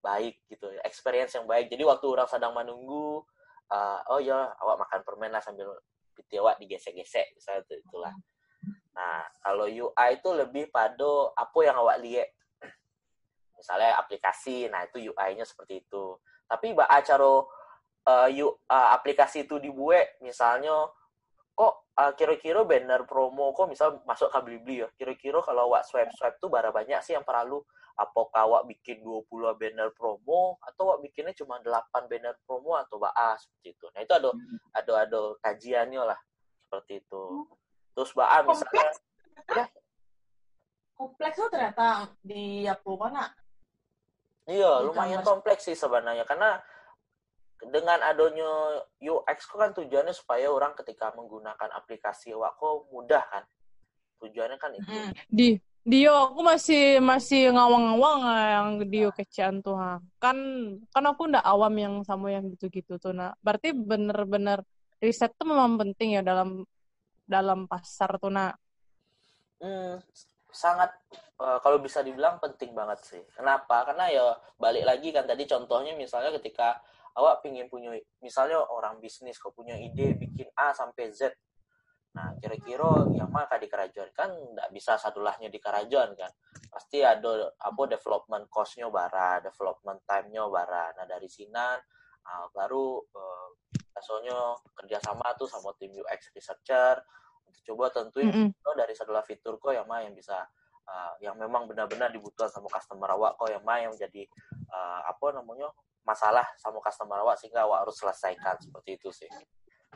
baik 0.00 0.40
gitu, 0.48 0.72
experience 0.80 1.36
yang 1.36 1.44
baik. 1.44 1.68
Jadi 1.68 1.84
waktu 1.84 2.06
orang 2.08 2.30
sedang 2.30 2.56
menunggu, 2.56 3.20
uh, 3.68 4.00
oh 4.08 4.20
ya, 4.22 4.48
awak 4.64 4.88
makan 4.88 5.00
permen 5.04 5.34
lah 5.34 5.44
sambil 5.44 5.76
piti 6.16 6.40
awak 6.40 6.56
digesek-gesek, 6.56 7.36
misalnya 7.36 7.60
itu, 7.68 7.74
itulah. 7.84 8.14
Nah, 8.96 9.28
kalau 9.44 9.68
UI 9.68 10.08
itu 10.16 10.30
lebih 10.32 10.72
pada 10.72 11.36
apa 11.36 11.58
yang 11.60 11.76
awak 11.76 12.00
lihat. 12.00 12.32
Misalnya 13.56 14.00
aplikasi, 14.00 14.68
nah 14.72 14.84
itu 14.84 15.12
UI-nya 15.12 15.44
seperti 15.44 15.84
itu. 15.84 16.16
Tapi 16.44 16.76
mbak 16.76 16.88
acara 16.88 17.44
uh, 18.06 18.28
uh, 18.30 18.88
aplikasi 18.94 19.44
itu 19.44 19.58
dibuat, 19.58 20.16
misalnya 20.22 20.72
kok 21.56 21.88
uh, 21.96 22.12
kira-kira 22.12 22.62
banner 22.68 23.08
promo 23.08 23.50
kok 23.56 23.66
misal 23.66 24.04
masuk 24.06 24.28
ke 24.28 24.38
Blibli 24.44 24.84
ya? 24.84 24.88
Kira-kira 24.94 25.42
kalau 25.42 25.72
awak 25.72 25.88
swipe 25.88 26.12
swipe 26.14 26.38
tuh 26.38 26.52
bara 26.52 26.70
banyak 26.70 27.00
sih 27.02 27.18
yang 27.18 27.26
perlu. 27.26 27.64
Apakah 27.96 28.44
awak 28.44 28.68
bikin 28.68 29.00
20 29.00 29.24
banner 29.56 29.88
promo 29.96 30.60
atau 30.60 30.92
awak 30.92 31.08
bikinnya 31.08 31.32
cuma 31.32 31.56
8 31.64 32.12
banner 32.12 32.36
promo 32.44 32.76
atau 32.76 33.00
A 33.08 33.40
seperti 33.40 33.72
itu. 33.72 33.86
Nah 33.96 34.04
itu 34.04 34.12
ada 34.12 34.28
hmm. 34.36 34.58
ada 34.76 34.92
ada 35.08 35.20
kajiannya 35.40 36.02
lah 36.04 36.20
seperti 36.68 37.00
itu. 37.00 37.48
Terus 37.96 38.12
A 38.20 38.44
misalnya 38.44 38.84
ya? 39.56 39.64
Kompleks 40.96 41.36
tuh 41.40 41.48
ternyata 41.48 42.12
di 42.20 42.68
apa 42.68 42.90
mana? 43.00 43.24
Iya 44.44 44.84
lumayan 44.84 45.24
kompleks 45.24 45.64
sih 45.64 45.76
sebenarnya. 45.76 46.28
Karena 46.28 46.60
dengan 47.72 47.98
adanya 48.04 48.82
UX 49.00 49.48
kan 49.48 49.72
tujuannya 49.72 50.12
supaya 50.12 50.52
orang 50.52 50.76
ketika 50.76 51.12
menggunakan 51.16 51.72
aplikasi 51.72 52.36
Wako 52.36 52.92
mudah 52.92 53.24
kan? 53.26 53.44
Tujuannya 54.20 54.58
kan 54.60 54.70
itu. 54.76 54.88
Hmm. 54.88 55.12
di 55.28 55.56
Dio 55.86 56.34
aku 56.34 56.42
masih 56.42 56.98
masih 56.98 57.54
ngawang-ngawang 57.54 58.20
yang 58.26 58.68
Dio 58.90 59.14
kecian 59.14 59.62
tuh 59.62 59.78
ha. 59.78 60.02
kan 60.18 60.34
kan 60.90 61.04
aku 61.06 61.30
ndak 61.30 61.46
awam 61.46 61.70
yang 61.78 61.94
sama 62.02 62.34
yang 62.34 62.50
gitu-gitu 62.50 62.98
tuh 62.98 63.14
nah. 63.14 63.30
Berarti 63.38 63.70
bener-bener 63.70 64.66
riset 64.98 65.30
tuh 65.38 65.46
memang 65.46 65.78
penting 65.78 66.18
ya 66.18 66.22
dalam 66.26 66.66
dalam 67.22 67.70
pasar 67.70 68.18
tuh 68.18 68.34
nak 68.34 68.58
hmm, 69.62 70.02
sangat 70.50 70.90
uh, 71.38 71.60
kalau 71.60 71.78
bisa 71.78 72.00
dibilang 72.00 72.40
penting 72.40 72.72
banget 72.72 73.00
sih. 73.04 73.22
Kenapa? 73.36 73.84
Karena 73.86 74.08
ya 74.08 74.26
balik 74.56 74.84
lagi 74.88 75.12
kan 75.12 75.28
tadi 75.28 75.44
contohnya 75.44 75.92
misalnya 75.92 76.32
ketika 76.40 76.80
awak 77.16 77.40
pingin 77.40 77.66
punya 77.72 77.96
misalnya 78.20 78.60
orang 78.60 79.00
bisnis 79.00 79.40
kau 79.40 79.52
punya 79.52 79.74
ide 79.76 80.16
bikin 80.16 80.48
A 80.56 80.76
sampai 80.76 81.10
Z. 81.10 81.32
Nah 82.16 82.32
kira-kira 82.40 83.08
yang 83.16 83.32
mana 83.32 83.56
di 83.56 83.68
kerajaan? 83.68 84.12
Kan 84.12 84.32
nggak 84.32 84.68
bisa 84.72 85.00
sadulahnya 85.00 85.48
di 85.48 85.56
kerajaan 85.56 86.12
kan? 86.16 86.32
Pasti 86.68 87.00
ada 87.00 87.52
apa 87.56 87.82
development 87.88 88.52
cost-nya 88.52 88.88
bara 88.92 89.40
development 89.40 90.04
time-nya 90.04 90.44
bara 90.48 90.92
nah 90.96 91.08
dari 91.08 91.28
sini 91.28 91.56
uh, 92.26 92.46
baru 92.52 93.00
uh, 93.00 93.48
biasanya 93.96 94.60
kerjasama 94.76 95.32
tuh 95.40 95.48
sama 95.48 95.72
tim 95.80 95.96
UX 95.96 96.32
researcher. 96.36 97.00
Untuk 97.48 97.62
coba 97.72 97.84
tentuin 97.94 98.28
mm 98.28 98.52
-hmm. 98.52 98.74
dari 98.76 98.92
sadulah 98.92 99.24
fitur 99.24 99.56
kok 99.56 99.72
yang 99.72 99.88
mana 99.88 100.04
yang 100.04 100.16
bisa 100.18 100.44
uh, 100.84 101.12
yang 101.24 101.38
memang 101.40 101.64
benar-benar 101.64 102.12
dibutuhkan 102.12 102.52
sama 102.52 102.68
customer 102.68 103.08
awak 103.16 103.40
kok 103.40 103.48
yang 103.48 103.64
mana 103.64 103.88
yang 103.88 103.92
menjadi 103.94 104.28
uh, 104.68 105.00
apa 105.08 105.26
namanya 105.32 105.70
masalah 106.06 106.46
sama 106.56 106.78
customer 106.78 107.20
awak 107.26 107.36
sehingga 107.36 107.66
awak 107.66 107.84
harus 107.84 107.98
selesaikan 107.98 108.54
seperti 108.62 108.96
itu 108.96 109.10
sih. 109.10 109.30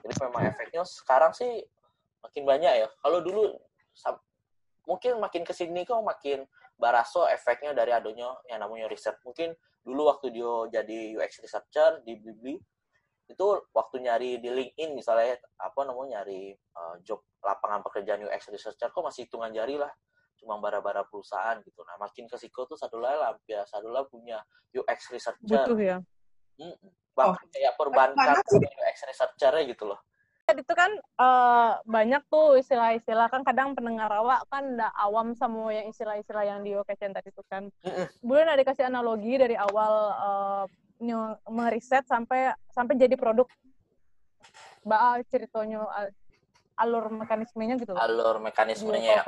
Jadi 0.03 0.15
memang 0.27 0.43
efeknya 0.51 0.83
sekarang 0.83 1.31
sih 1.31 1.63
makin 2.21 2.43
banyak 2.45 2.73
ya. 2.85 2.89
Kalau 2.99 3.23
dulu 3.23 3.55
mungkin 4.91 5.23
makin 5.23 5.47
ke 5.47 5.55
sini 5.55 5.87
kok 5.87 6.03
makin 6.03 6.43
baraso 6.75 7.31
efeknya 7.31 7.71
dari 7.71 7.95
adanya 7.95 8.35
yang 8.51 8.59
namanya 8.59 8.91
riset. 8.91 9.15
Mungkin 9.23 9.55
dulu 9.87 10.11
waktu 10.11 10.35
dia 10.35 10.83
jadi 10.83 11.17
UX 11.17 11.41
researcher 11.41 12.03
di 12.05 12.19
Blibli 12.19 12.59
itu 13.31 13.47
waktu 13.71 14.03
nyari 14.03 14.43
di 14.43 14.51
LinkedIn 14.51 14.91
misalnya 14.99 15.39
apa 15.63 15.87
namanya 15.87 16.21
nyari 16.21 16.51
uh, 16.75 16.99
job 17.07 17.23
lapangan 17.39 17.81
pekerjaan 17.87 18.27
UX 18.27 18.51
researcher 18.51 18.91
kok 18.91 19.07
masih 19.07 19.31
hitungan 19.31 19.55
jari 19.55 19.79
lah 19.79 19.89
cuma 20.41 20.57
bara-bara 20.57 21.05
perusahaan 21.05 21.61
gitu. 21.61 21.85
Nah, 21.85 22.01
makin 22.01 22.25
ke 22.25 22.37
Siko 22.41 22.65
tuh 22.65 22.81
satu 22.81 22.97
lah 22.97 23.37
ya 23.45 23.63
satu 23.69 23.93
lah 23.93 24.09
punya 24.09 24.41
UX 24.73 25.13
researcher. 25.13 25.69
Butuh 25.69 25.79
ya. 25.79 25.97
Hmm, 26.57 26.77
bahkan 27.13 27.45
oh. 27.45 27.53
kayak 27.53 27.73
perbankan 27.77 28.37
punya 28.49 28.71
UX 28.81 28.97
researcher 29.05 29.53
gitu 29.69 29.85
loh. 29.93 30.01
Itu 30.51 30.75
kan 30.75 30.91
uh, 31.23 31.79
banyak 31.87 32.27
tuh 32.27 32.59
istilah-istilah 32.59 33.31
kan 33.31 33.47
kadang 33.47 33.79
pendengar 33.79 34.11
awak 34.11 34.43
kan 34.51 34.67
udah 34.75 34.91
awam 34.99 35.31
sama 35.39 35.71
yang 35.71 35.87
istilah-istilah 35.95 36.43
yang 36.43 36.67
di 36.67 36.75
OKCN 36.75 37.15
tadi 37.15 37.31
itu 37.31 37.45
kan. 37.47 37.71
Boleh 38.19 38.51
nggak 38.51 38.67
dikasih 38.67 38.91
analogi 38.91 39.39
dari 39.39 39.55
awal 39.55 39.95
uh, 40.11 40.65
meriset 41.49 42.03
sampai 42.11 42.51
sampai 42.75 42.99
jadi 42.99 43.15
produk 43.15 43.47
Mbak 44.81 45.29
ceritanya 45.29 45.85
alur 46.81 47.13
mekanismenya 47.13 47.77
gitu 47.77 47.93
loh. 47.93 48.01
Alur 48.01 48.41
mekanismenya 48.41 49.21
ya. 49.21 49.25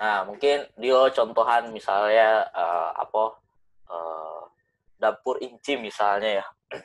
Nah, 0.00 0.26
mungkin 0.26 0.66
dia 0.78 1.00
contohan 1.14 1.70
misalnya 1.70 2.48
uh, 2.50 2.90
apa 2.96 3.24
uh, 3.86 4.42
dapur 4.98 5.38
incim 5.42 5.82
misalnya 5.84 6.42
ya. 6.42 6.46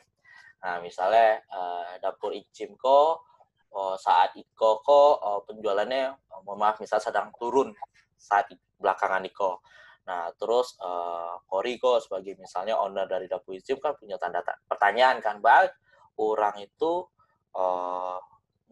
Nah, 0.58 0.82
misalnya 0.82 1.38
uh, 1.54 2.02
dapur 2.02 2.34
incim 2.34 2.74
kok 2.74 3.22
uh, 3.70 3.94
saat 3.94 4.34
Iko 4.34 4.82
kok 4.82 5.12
uh, 5.22 5.40
penjualannya 5.46 6.18
uh, 6.34 6.40
mohon 6.42 6.58
maaf 6.58 6.82
misal 6.82 6.98
sedang 6.98 7.30
turun 7.38 7.70
saat 8.18 8.50
belakangan 8.78 9.22
Iko. 9.22 9.62
Nah, 10.08 10.32
terus 10.40 10.74
uh, 10.80 11.36
Kori 11.44 11.76
kok 11.76 12.00
sebagai 12.00 12.34
misalnya 12.40 12.80
owner 12.80 13.04
dari 13.04 13.28
dapur 13.28 13.52
incim 13.52 13.76
kan 13.76 13.92
punya 13.94 14.16
tanda 14.16 14.40
pertanyaan 14.64 15.20
kan, 15.20 15.36
baik 15.44 15.76
orang 16.16 16.56
itu 16.64 17.04
uh, 17.52 18.16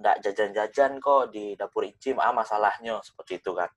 nggak 0.00 0.16
jajan-jajan 0.24 0.96
kok 0.96 1.28
di 1.28 1.52
dapur 1.52 1.84
incim, 1.84 2.16
ah 2.24 2.32
masalahnya 2.32 3.04
seperti 3.04 3.44
itu 3.44 3.52
kan. 3.52 3.68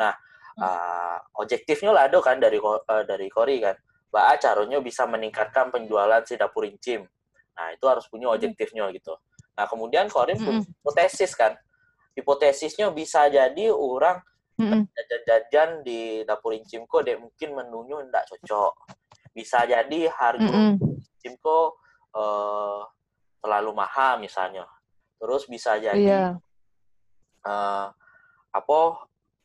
Nah, 0.00 0.12
uh, 0.56 1.18
objektifnya 1.36 1.92
lah 1.92 2.08
ada 2.08 2.18
kan 2.24 2.40
dari 2.40 2.56
uh, 2.56 3.04
dari 3.04 3.28
Kori 3.28 3.60
kan. 3.60 3.76
Mbak 4.10 4.42
caranya 4.42 4.78
bisa 4.82 5.06
meningkatkan 5.06 5.70
penjualan 5.70 6.24
si 6.26 6.34
dapur 6.34 6.66
incim. 6.66 7.06
Nah, 7.54 7.70
itu 7.70 7.84
harus 7.86 8.08
punya 8.08 8.32
hmm. 8.32 8.36
objektifnya 8.40 8.88
gitu. 8.96 9.14
Nah, 9.54 9.68
kemudian 9.68 10.08
Kori 10.08 10.34
pun 10.40 10.64
hmm. 10.64 10.80
hipotesis 10.80 11.36
kan. 11.36 11.54
Hipotesisnya 12.16 12.90
bisa 12.90 13.30
jadi 13.30 13.70
orang 13.70 14.18
Mm-mm. 14.60 14.92
jajan-jajan 14.92 15.80
di 15.80 16.20
dapur 16.28 16.52
Incimko 16.52 17.00
dek 17.00 17.16
mungkin 17.16 17.56
menunya 17.56 17.96
ndak 18.12 18.28
cocok 18.28 18.92
bisa 19.32 19.64
jadi 19.64 20.12
harga 20.12 20.44
Mm-mm. 20.44 21.00
Incimko 21.16 21.80
eh, 22.12 22.80
terlalu 23.40 23.72
mahal 23.72 24.20
misalnya 24.20 24.68
terus 25.16 25.48
bisa 25.48 25.80
jadi 25.80 25.96
Iya. 25.96 26.24
eh, 27.48 27.86
apa 28.52 28.80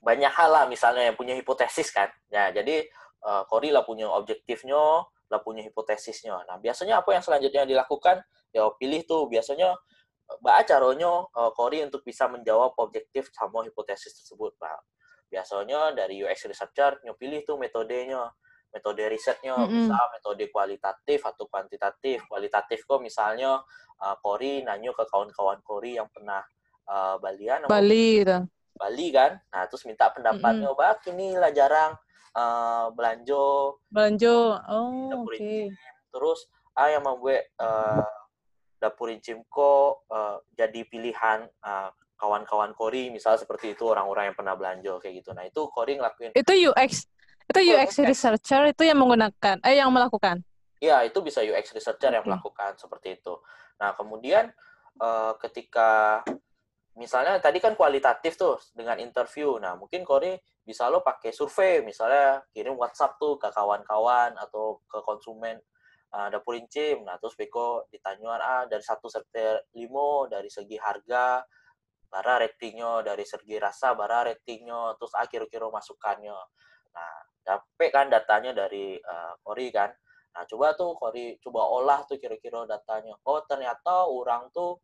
banyak 0.06 0.30
hal 0.30 0.54
lah 0.54 0.64
misalnya 0.70 1.10
yang 1.10 1.18
punya 1.18 1.34
hipotesis 1.34 1.90
kan. 1.90 2.14
Ya 2.30 2.54
jadi 2.54 2.86
eh, 3.26 3.44
Kori 3.50 3.74
lah 3.74 3.82
punya 3.82 4.06
objektifnya 4.06 5.10
lah 5.26 5.42
punya 5.42 5.66
hipotesisnya. 5.66 6.46
Nah 6.46 6.62
biasanya 6.62 7.02
apa 7.02 7.18
yang 7.18 7.24
selanjutnya 7.26 7.66
dilakukan? 7.66 8.22
Ya 8.54 8.70
pilih 8.78 9.02
tuh 9.10 9.26
biasanya 9.26 9.74
eh, 10.30 10.38
baca 10.46 10.62
caranya 10.62 11.26
eh, 11.34 11.52
Kori 11.58 11.82
untuk 11.82 12.06
bisa 12.06 12.30
menjawab 12.30 12.78
objektif 12.78 13.34
sama 13.34 13.66
hipotesis 13.66 14.14
tersebut. 14.22 14.54
Pak 14.62 14.96
biasanya 15.26 15.98
dari 15.98 16.22
UX 16.22 16.46
researcher 16.48 17.02
pilih 17.18 17.42
tuh 17.44 17.58
metodenya. 17.58 18.30
Metode 18.76 19.08
risetnya 19.08 19.56
Mm-mm. 19.56 19.88
bisa 19.88 19.96
metode 20.12 20.52
kualitatif 20.52 21.24
atau 21.24 21.48
kuantitatif. 21.48 22.28
Kualitatif 22.28 22.84
kok 22.84 23.00
misalnya 23.00 23.64
eh, 23.98 24.16
Kori 24.22 24.62
nanyo 24.62 24.92
ke 24.94 25.04
kawan-kawan 25.08 25.64
Kori 25.64 25.96
yang 25.96 26.12
pernah 26.12 26.44
eh, 26.86 27.16
Balian 27.18 27.66
Bali 27.72 28.22
gitu. 28.22 28.38
Bali 28.76 29.08
kan. 29.10 29.40
Nah, 29.50 29.64
terus 29.72 29.88
minta 29.88 30.12
pendapatnya, 30.12 30.70
Bak, 30.76 31.08
inilah 31.08 31.52
jarang 31.56 31.96
eh, 32.36 32.86
belanja 32.92 33.80
Belanja. 33.88 34.38
Oh, 34.68 35.24
oke. 35.24 35.36
incim. 35.40 35.72
Terus, 36.12 36.40
ah 36.76 36.92
yang 36.92 37.04
membuat 37.04 37.48
eh, 37.48 38.08
dapur 38.78 39.08
incimko 39.10 40.04
eh, 40.12 40.38
jadi 40.54 40.84
pilihan 40.86 41.48
eh, 41.48 41.90
kawan-kawan 42.16 42.72
Kori, 42.72 43.12
misal 43.12 43.36
seperti 43.36 43.76
itu 43.76 43.84
orang-orang 43.88 44.32
yang 44.32 44.38
pernah 44.40 44.56
belanja 44.56 45.00
kayak 45.04 45.24
gitu. 45.24 45.36
Nah, 45.36 45.44
itu 45.44 45.68
Kori 45.72 46.00
ngelakuin, 46.00 46.32
Itu 46.32 46.54
UX. 46.72 47.08
Itu 47.46 47.60
UX 47.62 48.00
UX. 48.00 48.08
researcher 48.08 48.62
itu 48.72 48.84
yang 48.88 48.98
menggunakan 49.00 49.60
eh 49.62 49.78
yang 49.80 49.92
melakukan. 49.92 50.44
ya 50.84 51.02
itu 51.02 51.18
bisa 51.24 51.40
UX 51.42 51.72
researcher 51.72 52.12
yang 52.12 52.22
melakukan 52.28 52.76
seperti 52.78 53.18
itu. 53.18 53.34
Nah, 53.80 53.96
kemudian 53.96 54.52
eh, 55.00 55.34
ketika 55.44 56.24
misalnya 56.96 57.44
tadi 57.44 57.60
kan 57.60 57.76
kualitatif 57.76 58.40
tuh 58.40 58.56
dengan 58.72 58.96
interview. 59.04 59.60
Nah, 59.60 59.76
mungkin 59.76 60.08
Kori 60.08 60.36
bisa 60.64 60.88
lo 60.88 61.04
pakai 61.04 61.36
survei, 61.36 61.84
misalnya 61.84 62.42
kirim 62.56 62.80
WhatsApp 62.80 63.20
tuh 63.20 63.36
ke 63.36 63.52
kawan-kawan 63.52 64.34
atau 64.40 64.80
ke 64.88 65.00
konsumen 65.04 65.60
uh, 66.16 66.28
dapur 66.32 66.56
incim. 66.56 67.04
Nah, 67.04 67.20
terus 67.20 67.36
Beko 67.36 67.86
ditanya 67.92 68.40
ah 68.40 68.64
dari 68.66 68.82
satu 68.82 69.12
sampai 69.12 69.76
lima 69.76 70.32
dari 70.32 70.48
segi 70.48 70.80
harga, 70.80 71.44
bara 72.08 72.34
ratingnya 72.40 73.04
dari 73.04 73.28
segi 73.28 73.60
rasa, 73.60 73.92
bara 73.94 74.24
ratingnya, 74.32 74.96
terus 74.96 75.14
ah 75.20 75.28
kira-kira 75.28 75.68
masukannya. 75.68 76.40
Nah, 76.96 77.14
dapet 77.44 77.92
kan 77.92 78.08
datanya 78.08 78.56
dari 78.56 78.96
uh, 78.98 79.36
Kori 79.44 79.68
kan. 79.70 79.92
Nah, 80.36 80.44
coba 80.48 80.76
tuh 80.80 80.96
Kori 80.96 81.36
coba 81.44 81.68
olah 81.68 82.08
tuh 82.08 82.16
kira-kira 82.16 82.64
datanya. 82.64 83.20
Oh, 83.28 83.44
ternyata 83.44 84.08
orang 84.08 84.48
tuh 84.56 84.80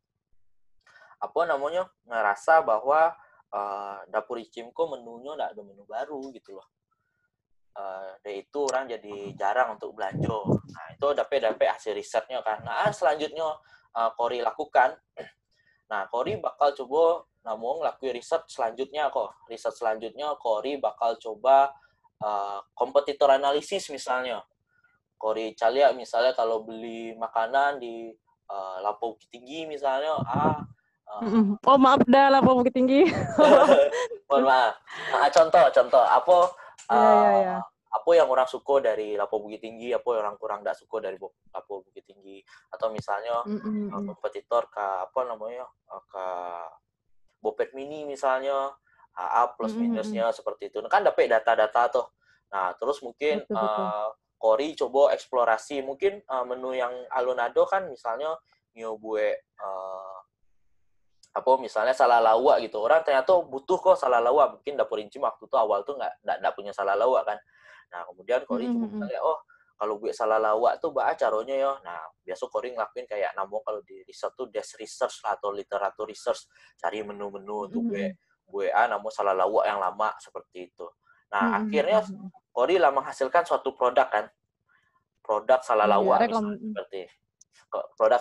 apa 1.21 1.41
namanya 1.45 1.85
ngerasa 2.09 2.65
bahwa 2.65 3.13
eh, 3.53 3.97
dapur 4.09 4.41
Icimko 4.41 4.97
menunya 4.97 5.37
nggak 5.37 5.51
ada 5.53 5.61
menu 5.61 5.85
baru 5.85 6.33
gitu 6.33 6.57
loh. 6.57 6.67
Eh, 7.71 8.11
dan 8.19 8.33
itu 8.35 8.59
orang 8.67 8.83
jadi 8.89 9.15
jarang 9.39 9.79
untuk 9.79 9.95
belanja. 9.95 10.39
Nah 10.51 10.85
itu 10.91 11.07
dapat 11.15 11.55
hasil 11.55 11.95
risetnya 11.95 12.43
kan. 12.43 12.59
Nah 12.67 12.91
selanjutnya 12.91 13.47
eh, 13.95 14.09
Kori 14.17 14.43
lakukan. 14.43 14.97
Nah 15.87 16.09
Kori 16.11 16.35
bakal 16.41 16.75
coba 16.75 17.23
namun 17.41 17.81
ngelakuin 17.81 18.17
riset 18.17 18.43
selanjutnya 18.51 19.07
kok. 19.07 19.47
Riset 19.47 19.71
selanjutnya 19.71 20.35
Kori 20.35 20.81
bakal 20.83 21.15
coba 21.21 21.71
eh, 22.19 22.59
kompetitor 22.75 23.31
analisis 23.31 23.87
misalnya. 23.87 24.43
Kori 25.15 25.53
Calia 25.53 25.93
misalnya 25.93 26.33
kalau 26.33 26.65
beli 26.65 27.13
makanan 27.13 27.77
di 27.77 28.09
Lampau 28.83 29.15
Bukit 29.15 29.31
Tinggi 29.31 29.63
misalnya, 29.63 30.11
ah 30.27 30.59
Oh 31.67 31.77
maaf 31.77 32.01
dah 32.07 32.31
lah 32.31 32.39
Pak 32.39 32.53
Bukit 32.55 32.73
Tinggi. 32.73 33.03
mohon 34.31 34.43
maaf. 34.47 34.73
Nah, 35.11 35.27
contoh, 35.29 35.65
contoh, 35.69 36.03
apa 36.03 36.37
Iya, 36.91 36.97
iya, 36.99 37.29
eh, 37.29 37.39
iya. 37.45 37.57
apa 37.91 38.09
yang 38.15 38.27
orang 38.27 38.47
suka 38.47 38.79
dari 38.83 39.15
Lapo 39.15 39.39
Bukit 39.39 39.63
Tinggi, 39.63 39.91
apa 39.91 40.03
yang 40.11 40.27
orang 40.27 40.35
kurang 40.35 40.59
tidak 40.63 40.75
suka 40.75 40.99
dari 40.99 41.15
Bo- 41.15 41.35
Lapo 41.51 41.83
Bukit 41.83 42.03
Tinggi, 42.03 42.39
atau 42.71 42.91
misalnya 42.91 43.43
eh, 43.47 43.51
Mm-mm. 43.51 44.07
kompetitor 44.07 44.67
ke 44.67 44.81
apa 45.07 45.21
namanya 45.27 45.67
eh, 45.67 46.03
ke 46.07 46.25
Bopet 47.41 47.73
Mini 47.73 48.05
misalnya, 48.05 48.71
AA 49.17 49.55
plus 49.57 49.73
minusnya 49.75 50.29
seperti 50.31 50.69
itu. 50.69 50.77
Nah, 50.79 50.87
kan 50.87 51.01
dapat 51.03 51.27
data-data 51.27 51.81
tuh. 51.91 52.07
Nah, 52.51 52.71
terus 52.75 52.99
mungkin 53.01 53.43
Betul, 53.43 53.55
betul. 53.55 53.87
eh, 53.87 54.09
Kori 54.41 54.73
coba 54.73 55.13
eksplorasi 55.13 55.85
mungkin 55.85 56.17
eh, 56.23 56.43
menu 56.47 56.73
yang 56.73 56.91
alunado 57.13 57.63
kan 57.67 57.87
misalnya 57.87 58.35
nyobue 58.73 59.31
eh, 59.37 60.17
apa 61.31 61.51
misalnya 61.55 61.95
salah 61.95 62.19
lawak 62.19 62.59
gitu. 62.67 62.83
Orang 62.83 63.07
ternyata 63.07 63.31
butuh 63.39 63.79
kok 63.79 63.95
salah 63.95 64.19
lawak 64.19 64.59
mungkin 64.59 64.75
dapur 64.75 64.99
incim 64.99 65.23
waktu 65.23 65.47
itu 65.47 65.55
awal 65.55 65.79
tuh 65.87 65.95
nggak 65.95 66.27
nggak 66.27 66.53
punya 66.53 66.75
salah 66.75 66.99
lawak 66.99 67.23
kan. 67.23 67.39
Nah 67.91 68.03
kemudian 68.11 68.43
Kori 68.43 68.67
coba 68.67 68.83
Mm-mm. 68.83 68.99
misalnya 68.99 69.21
oh 69.23 69.39
kalau 69.79 69.97
gue 69.97 70.11
salah 70.13 70.37
lawak 70.37 70.83
tuh 70.83 70.91
bah 70.91 71.07
caranya 71.15 71.55
ya. 71.55 71.71
Nah 71.87 72.03
biasa 72.27 72.43
Kori 72.51 72.75
ngelakuin 72.75 73.07
kayak 73.07 73.31
namo 73.39 73.63
kalau 73.63 73.79
di 73.87 74.03
riset 74.03 74.35
tuh 74.35 74.51
desk 74.51 74.75
research 74.75 75.23
lah, 75.23 75.39
atau 75.39 75.55
literatur 75.55 76.03
research. 76.03 76.51
Cari 76.75 76.99
menu-menu 76.99 77.71
untuk 77.71 77.83
gue 77.95 78.11
gue 78.51 78.67
ah 78.67 78.91
namo 78.91 79.07
salah 79.07 79.31
lawak 79.31 79.63
yang 79.71 79.79
lama 79.79 80.11
seperti 80.19 80.67
itu. 80.67 80.83
Nah 81.31 81.47
Mm-mm. 81.47 81.59
akhirnya 81.71 81.99
Mm-mm. 82.11 82.27
Kori 82.51 82.75
lah 82.75 82.91
menghasilkan 82.91 83.47
suatu 83.47 83.71
produk 83.71 84.11
kan. 84.11 84.27
Produk 85.23 85.63
salah 85.63 85.87
lawak 85.87 86.27
reklam- 86.27 86.59
misalnya, 86.59 86.75
seperti 86.75 87.01
produk 87.71 88.19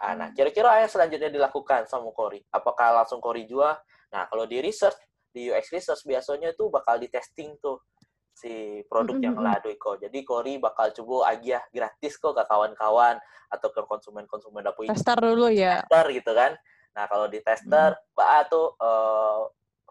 Ah, 0.00 0.16
nah 0.16 0.32
kira-kira 0.32 0.72
apa 0.72 0.80
yang 0.88 0.92
selanjutnya 0.92 1.28
dilakukan 1.28 1.84
sama 1.86 2.08
Kori 2.16 2.40
apakah 2.48 3.02
langsung 3.04 3.20
Kori 3.20 3.44
jual 3.44 3.76
nah 4.10 4.24
kalau 4.26 4.48
di 4.48 4.58
research 4.64 4.96
di 5.30 5.52
UX 5.52 5.68
research 5.68 6.02
biasanya 6.08 6.56
tuh 6.56 6.72
bakal 6.72 6.96
di 6.96 7.12
testing 7.12 7.60
tuh 7.60 7.84
si 8.36 8.84
produk 8.88 9.16
yang 9.20 9.36
Mm-mm. 9.36 9.48
lado 9.48 9.68
iko 9.68 9.96
jadi 10.00 10.18
Kori 10.24 10.56
bakal 10.60 10.92
coba 10.92 11.32
agiah 11.36 11.60
gratis 11.72 12.16
kok 12.16 12.36
ke 12.36 12.44
kawan-kawan 12.48 13.16
atau 13.52 13.68
ke 13.72 13.80
konsumen-konsumen 13.84 14.60
dapur 14.64 14.84
Tester 14.88 15.16
dulu 15.16 15.48
ya. 15.48 15.84
tester 15.86 16.06
gitu 16.12 16.32
kan. 16.34 16.52
Nah 16.96 17.04
kalau 17.06 17.28
di 17.28 17.40
tester, 17.44 17.94
Mbak 18.16 18.40
tuh 18.48 18.66
eh, 18.80 19.40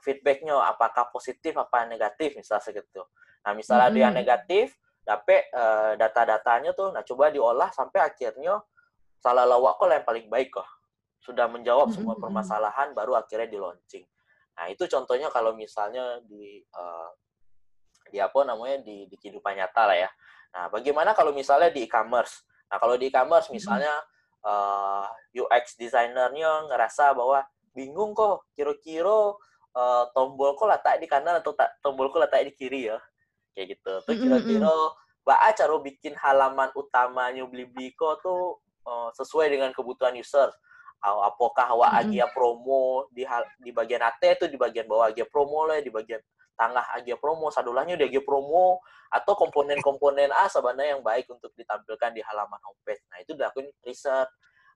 feedbacknya 0.02 0.56
apakah 0.70 1.10
positif 1.10 1.58
apa 1.58 1.86
negatif 1.90 2.38
misalnya 2.38 2.66
segitu. 2.66 3.02
Nah 3.46 3.52
misalnya 3.58 3.90
dia 3.94 4.08
Mm-mm. 4.10 4.18
negatif, 4.22 4.78
dapet 5.06 5.50
eh, 5.54 5.94
data-datanya 5.98 6.74
tuh, 6.78 6.94
nah 6.94 7.02
coba 7.06 7.30
diolah 7.34 7.70
sampai 7.74 8.02
akhirnya 8.04 8.62
salah 9.20 9.46
lawak 9.48 9.78
kok 9.80 9.88
yang 9.92 10.08
paling 10.08 10.28
baik 10.32 10.54
kok. 10.54 10.68
Sudah 11.22 11.50
menjawab 11.50 11.90
semua 11.90 12.14
Mm-mm. 12.14 12.24
permasalahan, 12.24 12.94
baru 12.94 13.18
akhirnya 13.18 13.50
di 13.50 13.58
launching. 13.58 14.06
Nah 14.56 14.66
itu 14.72 14.86
contohnya 14.88 15.28
kalau 15.34 15.58
misalnya 15.58 16.22
di 16.24 16.62
eh, 16.62 17.10
di 18.14 18.18
apa 18.22 18.46
namanya 18.46 18.86
di, 18.86 19.10
di 19.10 19.16
kehidupan 19.18 19.58
nyata 19.58 19.84
lah 19.90 19.98
ya. 19.98 20.10
Nah 20.56 20.70
bagaimana 20.70 21.18
kalau 21.18 21.34
misalnya 21.34 21.74
di 21.74 21.84
e-commerce? 21.90 22.46
Nah 22.70 22.78
kalau 22.78 22.96
di 22.96 23.10
e-commerce 23.10 23.50
misalnya 23.50 23.92
eh, 24.46 25.06
UX 25.42 25.76
designernya 25.76 26.70
ngerasa 26.70 27.12
bahwa 27.18 27.44
bingung 27.76 28.16
kok 28.16 28.48
kira-kira 28.56 29.36
tombol 30.16 30.56
kok 30.56 30.72
letak 30.72 31.04
di 31.04 31.08
kanan 31.12 31.44
atau 31.44 31.52
tak 31.52 31.76
tombol 31.84 32.08
kok 32.08 32.24
letak 32.24 32.48
di 32.48 32.56
kiri 32.56 32.88
ya 32.88 33.00
kayak 33.52 33.76
gitu 33.76 33.92
tuh 34.08 34.16
kira-kira 34.16 34.72
bah 35.26 35.42
cara 35.52 35.76
bikin 35.82 36.14
halaman 36.16 36.70
utamanya 36.78 37.44
beli 37.44 37.92
kok 37.98 38.22
tuh 38.22 38.62
eh, 38.86 39.10
sesuai 39.18 39.48
dengan 39.50 39.70
kebutuhan 39.74 40.16
user 40.16 40.50
apakah 41.06 41.76
awak 41.78 41.92
Mm-mm. 41.92 42.02
agia 42.10 42.26
promo 42.34 43.06
di 43.14 43.28
di 43.62 43.70
bagian 43.70 44.02
AT 44.02 44.22
itu 44.26 44.46
di 44.50 44.58
bagian 44.58 44.90
bawah 44.90 45.14
agia 45.14 45.28
promo 45.30 45.68
lah 45.70 45.78
di 45.78 45.94
bagian 45.94 46.18
tengah 46.56 46.86
agia 46.98 47.20
promo 47.20 47.52
sadulahnya 47.52 48.00
di 48.00 48.10
agia 48.10 48.24
promo 48.26 48.80
atau 49.12 49.38
komponen-komponen 49.38 50.34
A 50.34 50.50
sebenarnya 50.50 50.98
yang 50.98 51.04
baik 51.06 51.30
untuk 51.30 51.54
ditampilkan 51.54 52.16
di 52.16 52.26
halaman 52.26 52.58
homepage 52.64 53.06
nah 53.12 53.22
itu 53.22 53.38
dilakuin 53.38 53.70
riset 53.86 54.26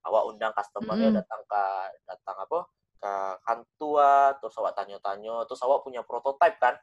awak 0.06 0.24
undang 0.30 0.54
customernya 0.54 1.10
Mm-mm. 1.10 1.20
datang 1.24 1.42
ke 1.50 1.64
datang 2.06 2.38
apa 2.46 2.60
ke 3.00 3.14
kantua 3.48 4.36
terus 4.38 4.54
awak 4.60 4.76
tanya-tanya 4.76 5.48
terus 5.48 5.62
awak 5.64 5.82
punya 5.82 6.04
prototipe 6.04 6.60
kan 6.62 6.76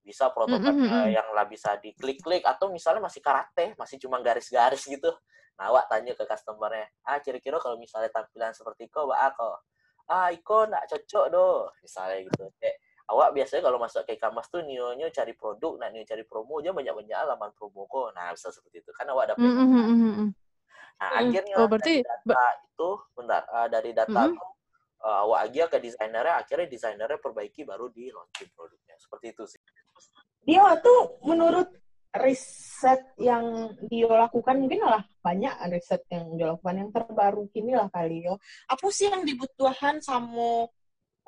bisa 0.00 0.32
prototipe 0.32 0.70
Mm-mm, 0.72 0.86
mm-mm. 0.88 1.12
yang 1.12 1.28
lah 1.34 1.44
bisa 1.44 1.76
diklik-klik 1.82 2.46
atau 2.46 2.72
misalnya 2.72 3.04
masih 3.04 3.20
karate 3.20 3.76
masih 3.76 4.00
cuma 4.00 4.22
garis-garis 4.22 4.86
gitu 4.86 5.10
nah 5.58 5.74
awak 5.74 5.90
tanya 5.90 6.14
ke 6.14 6.22
customernya 6.22 6.86
ah 7.02 7.18
kira-kira 7.18 7.58
kalau 7.58 7.74
misalnya 7.74 8.08
tampilan 8.14 8.54
seperti 8.54 8.86
kau 8.86 9.10
mbak 9.10 9.34
aku 9.34 9.50
ah 10.08 10.30
iko 10.32 10.64
nggak 10.70 10.88
cocok 10.88 11.26
doh 11.28 11.68
misalnya 11.84 12.24
gitu. 12.24 12.48
Kayak, 12.56 12.80
awak 13.12 13.28
biasanya 13.36 13.60
kalau 13.68 13.76
masuk 13.76 14.08
ke 14.08 14.16
e-commerce 14.16 14.48
tuh 14.48 14.64
nionya 14.64 15.12
cari 15.12 15.36
produk 15.36 15.76
nah 15.76 15.92
nio 15.92 16.00
cari 16.08 16.24
promo 16.24 16.64
aja 16.64 16.72
banyak-banyak 16.72 17.12
halaman 17.12 17.52
promo 17.52 17.84
kok. 17.84 18.16
Nah 18.16 18.32
bisa 18.32 18.48
seperti 18.48 18.80
itu. 18.80 18.90
Kan 18.96 19.04
awak 19.12 19.36
dapat 19.36 19.44
Mm, 19.44 19.52
mm, 19.52 19.68
mm, 19.68 19.84
mm, 19.84 20.12
mm. 20.16 20.28
Nah, 20.98 21.08
Hmm, 21.12 21.18
akhirnya 21.28 21.54
oh, 21.60 21.68
berarti- 21.68 22.00
dari 22.02 22.08
data 22.08 22.42
itu, 22.64 22.90
bentar, 23.14 23.42
eh, 23.46 23.68
dari 23.70 23.90
data 23.94 24.10
Mm-mm. 24.18 24.32
itu, 24.34 24.46
uh, 25.04 25.18
awak 25.28 25.40
aja 25.46 25.62
ke 25.70 25.76
desainernya 25.78 26.34
akhirnya 26.40 26.66
desainernya 26.72 27.18
perbaiki 27.20 27.62
baru 27.68 27.86
di 27.92 28.08
launching 28.10 28.50
produknya. 28.56 28.96
Seperti 28.98 29.26
itu 29.36 29.44
sih. 29.44 29.60
Dio 30.42 30.64
tuh 30.80 31.20
menurut 31.28 31.68
riset 32.08 33.12
yang 33.20 33.76
Dio 33.84 34.08
lakukan 34.08 34.56
mungkin 34.56 34.80
lah 34.80 35.04
banyak 35.20 35.52
riset 35.68 36.08
yang 36.08 36.32
Dio 36.36 36.56
lakukan 36.56 36.76
yang 36.80 36.90
terbaru 36.90 37.42
kini 37.52 37.76
lah 37.76 37.92
kali 37.92 38.24
yo. 38.24 38.40
Apa 38.68 38.88
sih 38.88 39.12
yang 39.12 39.28
dibutuhkan 39.28 40.00
sama 40.00 40.64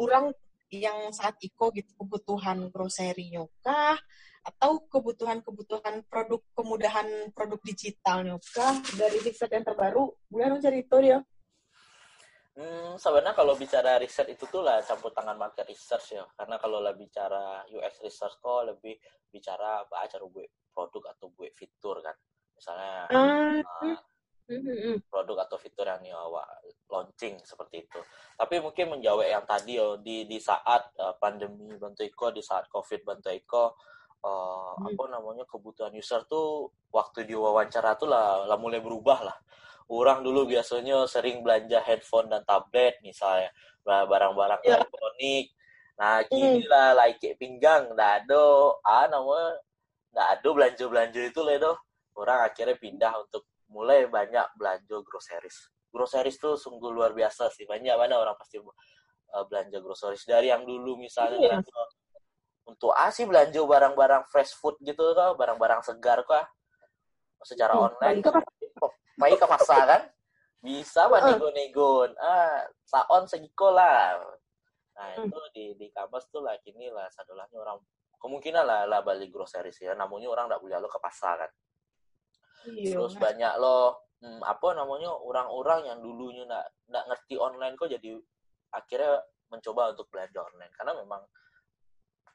orang 0.01 0.33
yang 0.73 1.13
saat 1.13 1.37
iko 1.45 1.69
gitu? 1.77 1.93
Kebutuhan 2.01 2.73
grocery 2.73 3.37
kah? 3.61 3.99
Atau 4.41 4.89
kebutuhan-kebutuhan 4.89 6.09
produk 6.09 6.41
kemudahan 6.57 7.29
produk 7.37 7.61
digital 7.61 8.25
kah? 8.41 8.81
Dari 8.97 9.21
riset 9.21 9.53
yang 9.53 9.69
terbaru 9.69 10.17
dong 10.33 10.65
cerita 10.65 10.97
dia 10.97 11.21
Hmm, 12.61 13.01
sebenarnya 13.01 13.33
kalau 13.33 13.57
bicara 13.57 13.97
riset 13.97 14.29
itu 14.37 14.45
tuh 14.45 14.61
lah 14.61 14.85
campur 14.85 15.17
tangan 15.17 15.33
market 15.33 15.65
research 15.65 16.13
ya. 16.13 16.29
Karena 16.37 16.61
kalau 16.61 16.85
lah 16.85 16.93
bicara 16.93 17.65
UX 17.73 18.05
research 18.05 18.37
kok 18.37 18.69
lebih 18.69 19.01
bicara 19.33 19.89
apa 19.89 20.05
cara 20.05 20.29
buat 20.29 20.45
produk 20.69 21.17
atau 21.17 21.33
buat 21.33 21.57
fitur 21.57 22.05
kan. 22.05 22.13
Misalnya 22.53 23.09
uh, 23.17 23.97
produk 25.09 25.49
atau 25.49 25.57
fitur 25.57 25.89
yang 25.89 26.05
nih 26.05 26.13
awak 26.13 26.45
launching 26.93 27.41
seperti 27.41 27.89
itu. 27.89 28.01
Tapi 28.37 28.61
mungkin 28.61 28.93
menjawab 28.93 29.25
yang 29.25 29.49
tadi 29.49 29.81
yo 29.81 29.97
di 29.97 30.29
di 30.29 30.37
saat 30.37 30.93
uh, 31.01 31.17
pandemi 31.17 31.73
bantu 31.81 32.05
Iko, 32.05 32.29
di 32.29 32.45
saat 32.45 32.69
Covid 32.69 33.09
bantu 33.09 33.33
Iko, 33.33 33.65
uh, 34.21 34.77
hmm. 34.77 34.85
apa 34.85 35.05
namanya 35.09 35.49
kebutuhan 35.49 35.97
user 35.97 36.29
tuh 36.29 36.69
waktu 36.93 37.25
diwawancara 37.25 37.97
tuh 37.97 38.13
lah, 38.13 38.45
lah 38.45 38.59
mulai 38.61 38.85
berubah 38.85 39.33
lah 39.33 39.39
orang 39.91 40.23
dulu 40.23 40.47
biasanya 40.47 41.03
sering 41.11 41.43
belanja 41.43 41.83
handphone 41.83 42.31
dan 42.31 42.47
tablet 42.47 42.97
misalnya. 43.03 43.51
Barang-barang 43.83 44.63
yeah. 44.63 44.79
elektronik. 44.79 45.51
Nah 45.99 46.23
kini 46.31 46.63
mm. 46.65 46.71
lah 46.71 46.95
like 46.95 47.21
pinggang 47.37 47.91
nggak 47.91 48.25
ada. 48.25 48.47
Ah 48.87 49.11
nama 49.11 49.59
nggak 50.15 50.29
ada 50.39 50.49
belanja 50.55 50.85
belanja 50.87 51.21
itu 51.27 51.41
lah 51.43 51.59
doh 51.59 51.77
orang 52.19 52.43
akhirnya 52.47 52.77
pindah 52.79 53.13
untuk 53.19 53.47
mulai 53.71 54.07
banyak 54.07 54.47
belanja 54.55 54.97
groceries. 55.03 55.71
Groceries 55.91 56.39
tuh 56.39 56.55
sungguh 56.55 56.91
luar 56.95 57.11
biasa 57.11 57.51
sih. 57.51 57.67
Banyak 57.67 57.95
mana 57.99 58.23
orang 58.23 58.39
pasti 58.39 58.63
uh, 58.63 59.45
belanja 59.51 59.83
groceries. 59.83 60.23
Dari 60.23 60.55
yang 60.55 60.63
dulu 60.63 60.95
misalnya 60.95 61.59
yeah. 61.59 61.61
untuk 62.63 62.95
ah 62.95 63.11
sih 63.11 63.27
belanja 63.27 63.59
barang-barang 63.59 64.31
fresh 64.31 64.55
food 64.55 64.79
gitu 64.87 65.03
kah 65.19 65.35
barang-barang 65.35 65.83
segar 65.83 66.23
kah? 66.23 66.47
Secara 67.43 67.75
hmm, 67.75 67.87
online 67.91 68.21
mai 69.21 69.37
ke 69.37 69.45
pasar 69.45 69.85
kan? 69.93 70.03
Bisa 70.61 71.09
buat 71.09 71.25
nego-nego 71.29 72.09
ah 72.17 72.65
saon 72.89 73.29
segiko 73.29 73.73
lah. 73.73 74.17
Nah 74.97 75.09
hmm. 75.17 75.29
itu 75.29 75.41
di 75.53 75.65
di 75.77 75.87
kampus 75.93 76.33
tuh 76.33 76.41
lah 76.41 76.57
kini 76.65 76.89
lah 76.89 77.09
sadolahnya 77.13 77.61
orang 77.61 77.79
kemungkinan 78.21 78.65
lah 78.65 78.81
lah 78.89 79.01
balik 79.05 79.29
grocery 79.29 79.73
sih 79.73 79.85
ya. 79.85 79.93
Namanya 79.93 80.33
orang 80.33 80.49
tidak 80.49 80.61
boleh 80.65 80.77
lo 80.81 80.89
ke 80.89 81.01
pasar 81.01 81.37
kan? 81.45 81.53
Iya, 82.69 82.93
terus 82.97 83.17
nah. 83.17 83.21
banyak 83.29 83.53
lo 83.61 83.79
hmm, 84.21 84.41
apa 84.45 84.69
namanya 84.77 85.11
orang-orang 85.13 85.81
yang 85.89 85.99
dulunya 86.01 86.45
nggak 86.45 86.67
nggak 86.93 87.05
ngerti 87.09 87.35
online 87.41 87.75
kok 87.77 87.89
jadi 87.89 88.11
akhirnya 88.73 89.13
mencoba 89.53 89.83
untuk 89.97 90.07
belanja 90.13 90.41
online. 90.45 90.73
Karena 90.77 90.93
memang 90.97 91.23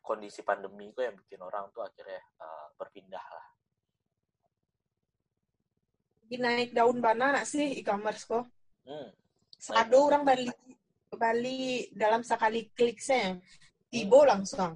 kondisi 0.01 0.41
pandemi 0.45 0.89
kok 0.93 1.05
yang 1.05 1.17
bikin 1.17 1.41
orang 1.41 1.69
tuh 1.73 1.81
akhirnya 1.85 2.21
uh, 2.41 2.69
berpindah 2.77 3.21
lah 3.21 3.54
naik 6.33 6.73
daun 6.73 6.99
nak 6.99 7.45
sih 7.45 7.77
e-commerce 7.79 8.25
kok. 8.25 8.45
Hmm. 8.85 9.09
Sado 9.55 10.09
orang 10.09 10.25
Bali 10.25 10.45
Bali 11.15 11.87
dalam 11.95 12.21
sekali 12.25 12.69
klik 12.73 12.99
saya 12.99 13.37
tibo 13.89 14.25
hmm. 14.25 14.29
langsung. 14.29 14.73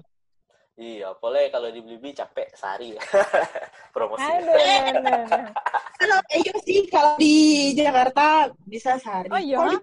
Iya, 0.80 1.12
boleh 1.20 1.52
kalau 1.52 1.68
di 1.68 1.84
Blibi 1.84 2.16
capek 2.16 2.56
sehari 2.56 2.96
promosi. 3.94 4.24
kalau 6.00 6.18
iya 6.32 6.54
sih 6.64 6.88
kalau 6.88 7.20
di 7.20 7.36
Jakarta 7.76 8.48
bisa 8.64 8.96
sehari. 8.96 9.28
Oh 9.28 9.36
iya. 9.36 9.60
Kalau 9.60 9.76
di 9.76 9.78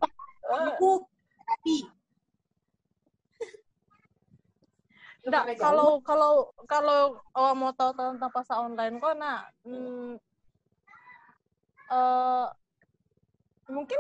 aku 0.48 0.92
tapi 1.48 1.76
Enggak, 5.28 5.60
kalau 5.60 6.00
kalau 6.08 6.34
kalau 6.72 7.20
oh, 7.36 7.52
mau 7.52 7.76
tahu 7.76 7.92
tentang 7.92 8.32
pasar 8.32 8.64
online 8.64 8.96
kok 8.96 9.12
nah 9.20 9.44
hmm, 9.68 10.16
uh, 11.92 12.48
mungkin 13.68 14.00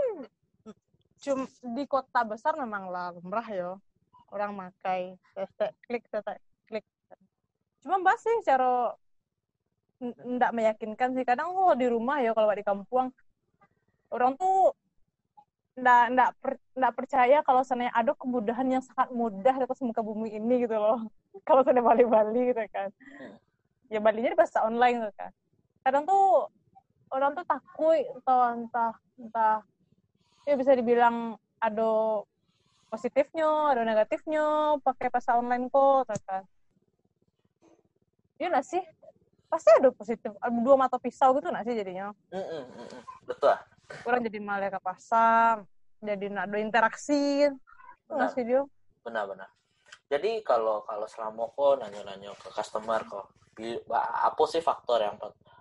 cum 1.23 1.39
di 1.75 1.83
kota 1.89 2.23
besar 2.23 2.55
memang 2.55 2.87
lah 2.91 3.11
lumrah 3.15 3.47
ya. 3.47 3.71
Orang 4.27 4.59
makai 4.59 5.15
tete 5.31 5.71
klik 5.87 6.03
tete 6.11 6.39
klik. 6.67 6.83
Cuma 7.83 7.99
mbak 7.99 8.19
sih 8.19 8.35
cara 8.43 8.95
ndak 10.23 10.51
meyakinkan 10.53 11.15
sih. 11.15 11.23
Kadang 11.23 11.55
oh 11.55 11.73
di 11.73 11.87
rumah 11.87 12.19
ya 12.19 12.35
kalau 12.35 12.51
di 12.51 12.63
kampung. 12.63 13.11
Orang 14.11 14.39
tuh 14.39 14.75
ndak 15.77 16.03
ndak 16.09 16.29
per, 16.41 16.51
ndak 16.73 16.93
percaya 16.97 17.37
kalau 17.45 17.61
sana 17.61 17.93
ada 17.93 18.17
kemudahan 18.17 18.65
yang 18.65 18.81
sangat 18.81 19.13
mudah 19.13 19.53
atas 19.61 19.77
muka 19.85 20.01
bumi 20.01 20.33
ini 20.33 20.65
gitu 20.65 20.73
loh. 20.73 21.05
Kalau 21.47 21.61
sana 21.61 21.85
Bali-Bali 21.85 22.49
gitu 22.49 22.65
kan. 22.73 22.89
Hmm. 22.89 23.37
ya 23.93 24.01
Balinya 24.01 24.33
di 24.33 24.37
bahasa 24.41 24.65
online 24.65 25.05
gitu 25.05 25.13
kan. 25.13 25.31
Kadang 25.85 26.03
tuh 26.09 26.49
orang 27.11 27.31
tuh 27.35 27.45
takut 27.47 28.03
atau 28.23 28.39
entah 28.55 28.93
entah 29.17 29.57
ya 30.47 30.55
bisa 30.55 30.71
dibilang 30.75 31.35
ada 31.59 32.23
positifnya 32.87 33.75
ada 33.75 33.83
negatifnya 33.83 34.77
pakai 34.83 35.11
pasar 35.11 35.39
online 35.39 35.67
kok 35.67 36.07
kan. 36.23 36.43
Iya 38.37 38.47
nggak 38.53 38.67
sih? 38.67 38.83
Pasti 39.47 39.69
ada 39.79 39.89
positif 39.91 40.31
dua 40.63 40.75
mata 40.75 40.99
pisau 40.99 41.35
gitu 41.39 41.47
nggak 41.51 41.65
sih 41.67 41.75
jadinya? 41.75 42.11
Mm 42.31 42.43
-mm, 42.43 42.63
mm 42.63 43.01
betul. 43.27 43.55
Orang 44.03 44.21
jadi 44.23 44.39
malah 44.43 44.71
ke 44.71 44.79
pasar 44.83 45.63
jadi 46.03 46.31
ada 46.31 46.57
interaksi. 46.59 47.47
Nggak 48.07 48.29
sih 48.35 48.43
dia 48.43 48.63
benar 49.03 49.23
benar. 49.27 49.49
Jadi 50.07 50.43
kalau 50.43 50.83
kalau 50.87 51.07
selama 51.07 51.51
kok 51.51 51.83
nanya-nanya 51.83 52.31
ke 52.39 52.51
customer 52.51 53.03
kok 53.07 53.27
apa 53.97 54.43
sih 54.47 54.61
faktor 54.61 55.01
yang 55.01 55.17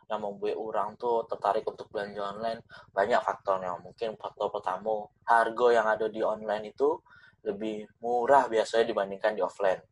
yang 0.06 0.22
membuat 0.22 0.54
orang 0.54 0.88
tuh 0.94 1.26
tertarik 1.26 1.66
untuk 1.66 1.90
belanja 1.90 2.22
online 2.22 2.60
banyak 2.94 3.18
faktornya. 3.22 3.74
Mungkin 3.82 4.14
faktor 4.14 4.54
pertama 4.54 5.10
harga 5.26 5.66
yang 5.74 5.86
ada 5.86 6.06
di 6.06 6.22
online 6.22 6.70
itu 6.70 7.02
lebih 7.42 7.86
murah 8.02 8.46
biasanya 8.46 8.86
dibandingkan 8.86 9.34
di 9.34 9.42
offline. 9.42 9.82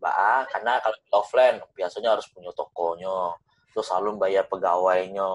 Bah 0.00 0.44
karena 0.52 0.80
kalau 0.84 0.96
di 1.00 1.10
offline 1.12 1.56
biasanya 1.72 2.16
harus 2.16 2.28
punya 2.28 2.52
tokonya 2.52 3.40
terus 3.72 3.88
selalu 3.90 4.20
bayar 4.20 4.44
pegawainya 4.46 5.32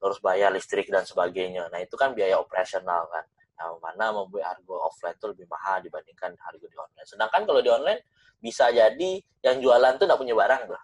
terus 0.00 0.18
bayar 0.24 0.48
listrik 0.54 0.88
dan 0.88 1.04
sebagainya. 1.04 1.68
Nah 1.68 1.80
itu 1.84 1.92
kan 2.00 2.16
biaya 2.16 2.40
operasional 2.40 3.04
kan. 3.12 3.24
Nah 3.60 3.76
mana 3.84 4.16
membuat 4.16 4.56
harga 4.56 4.74
offline 4.88 5.16
itu 5.16 5.26
lebih 5.28 5.46
mahal 5.50 5.84
dibandingkan 5.84 6.32
harga 6.40 6.66
di 6.66 6.76
online. 6.76 7.06
Sedangkan 7.08 7.42
kalau 7.44 7.60
di 7.60 7.68
online 7.68 8.00
bisa 8.38 8.70
jadi 8.72 9.10
yang 9.44 9.56
jualan 9.60 9.98
tuh 9.98 10.06
nggak 10.08 10.20
punya 10.20 10.32
barang 10.32 10.62
tuh 10.72 10.82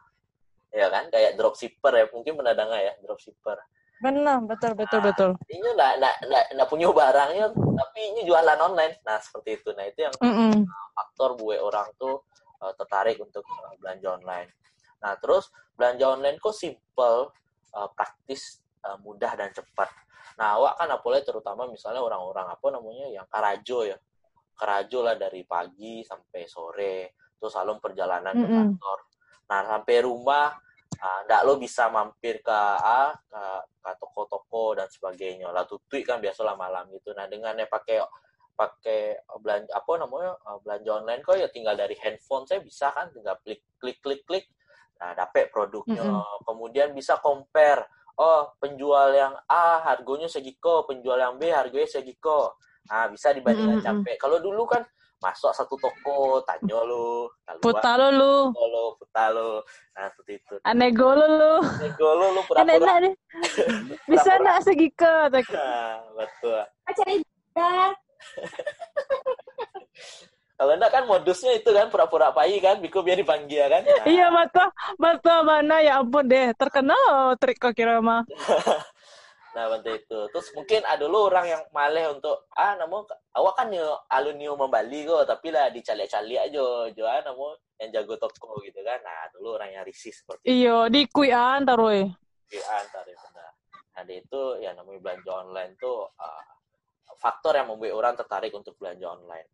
ya 0.75 0.91
kan? 0.91 1.07
Kayak 1.09 1.39
dropshipper 1.39 1.93
ya 1.95 2.05
mungkin 2.11 2.35
pernah 2.35 2.55
dengar 2.59 2.81
ya 2.83 2.93
dropshipper. 2.99 3.59
Benar 4.03 4.43
betul 4.45 4.75
betul 4.75 5.01
nah, 5.01 5.07
betul 5.09 5.31
ini 5.49 5.69
nggak 5.71 5.93
nggak 6.03 6.45
nggak 6.59 6.69
punya 6.69 6.91
barangnya 6.91 7.47
tapi 7.55 8.01
ini 8.11 8.21
jualan 8.27 8.59
online. 8.59 9.01
Nah 9.07 9.17
seperti 9.23 9.63
itu. 9.63 9.71
Nah 9.73 9.85
itu 9.87 9.99
yang 10.03 10.15
mm 10.19 10.35
-mm. 10.35 10.55
faktor 10.93 11.39
buat 11.39 11.63
orang 11.63 11.89
tuh 11.95 12.27
uh, 12.59 12.75
tertarik 12.75 13.17
untuk 13.23 13.47
uh, 13.47 13.73
belanja 13.79 14.19
online. 14.19 14.51
Nah 14.99 15.15
terus 15.23 15.49
belanja 15.79 16.05
online 16.11 16.37
kok 16.43 16.53
simple 16.53 17.31
uh, 17.73 17.89
praktis 17.95 18.61
uh, 18.83 18.99
mudah 18.99 19.31
dan 19.39 19.55
cepat. 19.55 19.89
Nah 20.37 20.59
awak 20.59 20.75
kan 20.83 20.91
apalagi 20.91 21.31
terutama 21.31 21.71
misalnya 21.71 22.03
orang-orang 22.03 22.51
apa 22.51 22.67
namanya 22.75 23.07
yang 23.09 23.27
karajo 23.31 23.87
ya. 23.87 23.97
Karajo 24.55 25.03
lah 25.07 25.15
dari 25.17 25.47
pagi 25.47 26.03
sampai 26.03 26.47
sore 26.51 26.97
terus 27.39 27.51
selalu 27.55 27.79
perjalanan 27.79 28.35
mm 28.35 28.43
-mm. 28.43 28.47
ke 28.47 28.53
kantor 28.53 28.99
Nah, 29.51 29.61
sampai 29.67 29.97
rumah 30.05 30.53
ndak 31.29 31.43
uh, 31.43 31.45
lo 31.45 31.61
bisa 31.61 31.91
mampir 31.93 32.41
ke 32.41 32.61
uh, 32.81 33.13
ke, 33.13 33.43
ke 33.83 33.91
toko-toko 34.01 34.79
dan 34.79 34.89
sebagainya. 34.89 35.53
Lah 35.53 35.69
tutui 35.69 36.01
kan 36.01 36.23
biasalah 36.23 36.57
malam 36.57 36.89
gitu. 36.95 37.13
Nah, 37.13 37.29
dengannya 37.29 37.69
pakai 37.69 38.01
pakai 38.55 39.19
belanja 39.43 39.71
apa 39.75 39.93
namanya 39.99 40.33
belanja 40.63 40.91
online 41.03 41.21
kok 41.27 41.37
ya 41.37 41.51
tinggal 41.51 41.75
dari 41.75 41.99
handphone 41.99 42.47
saya 42.47 42.63
bisa 42.63 42.95
kan 42.95 43.11
tinggal 43.11 43.35
klik 43.43 43.67
klik 43.83 43.99
klik 43.99 44.23
klik 44.25 44.47
nah 45.03 45.11
dapat 45.13 45.51
produknya 45.51 46.07
mm 46.07 46.15
-hmm. 46.15 46.39
kemudian 46.47 46.95
bisa 46.95 47.19
compare 47.19 47.83
oh 48.15 48.55
penjual 48.63 49.11
yang 49.11 49.35
A 49.51 49.83
harganya 49.83 50.31
segiko 50.31 50.87
penjual 50.87 51.19
yang 51.19 51.35
B 51.35 51.51
harganya 51.51 51.91
segiko 51.91 52.55
nah 52.87 53.11
bisa 53.11 53.35
dibandingkan 53.35 53.83
mm 53.83 53.85
-hmm. 53.85 54.03
capek 54.07 54.17
kalau 54.23 54.39
dulu 54.39 54.71
kan 54.71 54.87
masuk 55.22 55.53
satu 55.57 55.74
toko 55.81 56.42
tanya 56.44 56.79
lu 56.85 57.31
putar 57.61 57.96
lu 57.96 58.11
lu. 58.18 58.37
Putar 59.00 59.33
lu. 59.33 59.62
Nah 59.96 60.07
seperti 60.12 60.33
itu. 60.40 60.55
Anego 60.66 61.16
lu 61.16 61.27
lu. 61.27 61.55
Anego 61.64 62.09
lu 62.16 62.27
lu 62.35 62.40
pura-pura 62.44 62.94
enak, 63.00 63.16
bisa 64.11 64.37
nak 64.40 64.61
segi 64.64 64.88
ke 64.92 65.14
nah, 65.33 66.00
betul. 66.12 66.61
Cari 66.92 67.16
Kalau 70.55 70.70
enggak 70.70 70.94
kan 70.94 71.05
modusnya 71.11 71.50
itu 71.59 71.66
kan 71.74 71.90
pura-pura 71.90 72.31
payi 72.31 72.62
kan, 72.62 72.79
Biko 72.79 73.03
biar 73.03 73.18
dipanggil 73.18 73.66
kan. 73.66 73.83
Nah, 73.83 74.07
Iya 74.07 74.31
betul, 74.31 74.68
betul 75.03 75.38
mana? 75.42 75.83
Ya 75.83 75.98
ampun 75.98 76.31
deh, 76.31 76.55
terkenal 76.55 77.35
trik 77.42 77.59
kok 77.59 77.74
kira 77.74 77.98
mah. 77.98 78.22
Nah, 79.55 79.71
bantu 79.71 79.90
itu. 79.95 80.21
Terus 80.35 80.49
mungkin 80.59 80.83
ada 80.83 81.07
lo 81.07 81.31
orang 81.31 81.47
yang 81.47 81.62
maleh 81.71 82.11
untuk 82.11 82.51
ah 82.59 82.75
namu 82.75 83.07
awak 83.38 83.55
kan 83.55 83.71
yo 83.71 84.03
alunio 84.11 84.59
membali 84.59 85.07
kok, 85.07 85.31
tapi 85.31 85.55
lah 85.55 85.71
dicalik-calik 85.71 86.51
aja, 86.51 86.90
jual 86.90 87.19
namu 87.23 87.55
yang 87.79 87.90
jago 87.95 88.19
toko 88.19 88.59
gitu 88.67 88.83
kan. 88.83 88.99
Nah, 89.07 89.31
dulu 89.31 89.55
orang 89.55 89.71
yang 89.79 89.87
risih 89.87 90.11
seperti 90.11 90.51
Iya 90.51 90.90
di 90.90 91.07
kuian 91.07 91.62
taruh. 91.62 92.11
itu 92.45 92.61
antar 92.71 93.03
ya 93.09 93.17
benar. 93.19 93.51
Nah, 93.95 94.03
itu 94.11 94.43
ya 94.59 94.71
namanya 94.75 95.01
belanja 95.01 95.31
online 95.33 95.73
tuh 95.79 96.07
ah, 96.19 96.43
faktor 97.19 97.55
yang 97.55 97.71
membuat 97.71 97.95
orang 97.95 98.14
tertarik 98.19 98.51
untuk 98.55 98.75
belanja 98.75 99.07
online. 99.07 99.49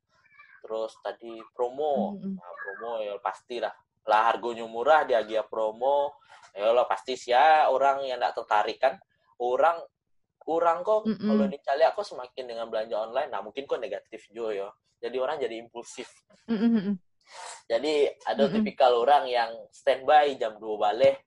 Terus 0.60 0.92
tadi 1.04 1.40
promo, 1.52 2.16
nah, 2.20 2.52
promo 2.56 3.04
ya 3.04 3.16
pasti 3.20 3.60
lah. 3.60 3.72
Harganya 4.10 4.64
murah 4.66 5.04
dia 5.04 5.22
dia 5.22 5.44
promo, 5.44 6.18
ya 6.56 6.72
lah 6.72 6.88
pasti 6.88 7.14
sih 7.14 7.30
ya 7.30 7.68
orang 7.68 8.04
yang 8.08 8.16
tidak 8.16 8.32
tertarik 8.42 8.80
kan. 8.80 8.96
Orang 9.40 9.80
orang 10.44 10.84
kok 10.84 11.08
Mm-mm. 11.08 11.28
kalau 11.32 11.44
dicari 11.48 11.84
aku 11.88 12.04
semakin 12.04 12.44
dengan 12.44 12.66
belanja 12.68 12.96
online, 13.00 13.30
nah 13.32 13.40
mungkin 13.40 13.64
kok 13.64 13.80
negatif 13.80 14.28
juga 14.28 14.52
ya. 14.52 14.68
Jadi 15.00 15.16
orang 15.16 15.36
jadi 15.40 15.56
impulsif. 15.56 16.08
Mm-mm. 16.44 16.96
Jadi 17.70 18.10
ada 18.26 18.42
Mm-mm. 18.44 18.54
tipikal 18.60 18.92
orang 19.00 19.24
yang 19.30 19.50
standby 19.72 20.36
jam 20.36 20.60
2 20.60 20.66
balik, 20.76 21.24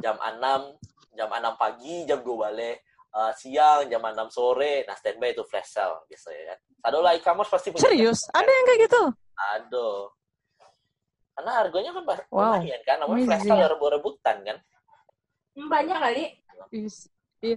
jam 0.00 0.16
6, 0.16 1.18
jam 1.18 1.28
6 1.28 1.60
pagi, 1.60 2.06
jam 2.06 2.22
2 2.22 2.32
balik, 2.38 2.80
eh, 3.10 3.32
siang, 3.36 3.84
jam 3.90 4.00
6 4.00 4.30
sore, 4.30 4.86
nah 4.88 4.96
standby 4.96 5.34
itu 5.34 5.42
flash 5.44 5.74
sale 5.74 6.06
biasanya 6.06 6.54
kan. 6.54 6.58
Ada 6.80 6.96
lah 7.02 7.12
e-commerce 7.18 7.50
pasti 7.52 7.68
punya. 7.74 7.82
Serius? 7.84 8.20
Ada 8.32 8.48
yang 8.48 8.66
kayak 8.70 8.80
gitu? 8.88 9.02
Ada. 9.36 9.88
Karena 11.36 11.50
harganya 11.60 11.90
kan 11.92 12.04
Wow. 12.30 12.56
lumayan 12.56 12.80
kan, 12.88 12.96
namanya 13.00 13.24
flash 13.26 13.44
sale 13.44 13.66
rebut-rebutan 13.68 14.36
kan. 14.46 14.56
Banyak 15.58 15.98
kali. 15.98 16.24
Iya. 17.40 17.56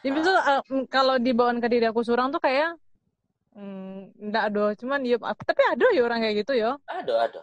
Ya, 0.00 0.10
betul, 0.16 0.32
eh, 0.32 0.60
mm, 0.72 0.84
kalau 0.88 1.20
dibawain 1.20 1.60
ke 1.60 1.68
diri 1.68 1.84
aku 1.84 2.00
seorang 2.00 2.32
tuh 2.32 2.40
kayak 2.40 2.72
mm, 3.52 4.16
enggak 4.16 4.44
ada, 4.48 4.64
cuman 4.80 5.00
ya 5.04 5.20
tapi 5.20 5.62
ada 5.68 5.86
ya 5.92 6.00
orang 6.00 6.24
kayak 6.24 6.36
gitu 6.40 6.52
ya. 6.56 6.80
Ada, 6.88 7.14
ada. 7.28 7.42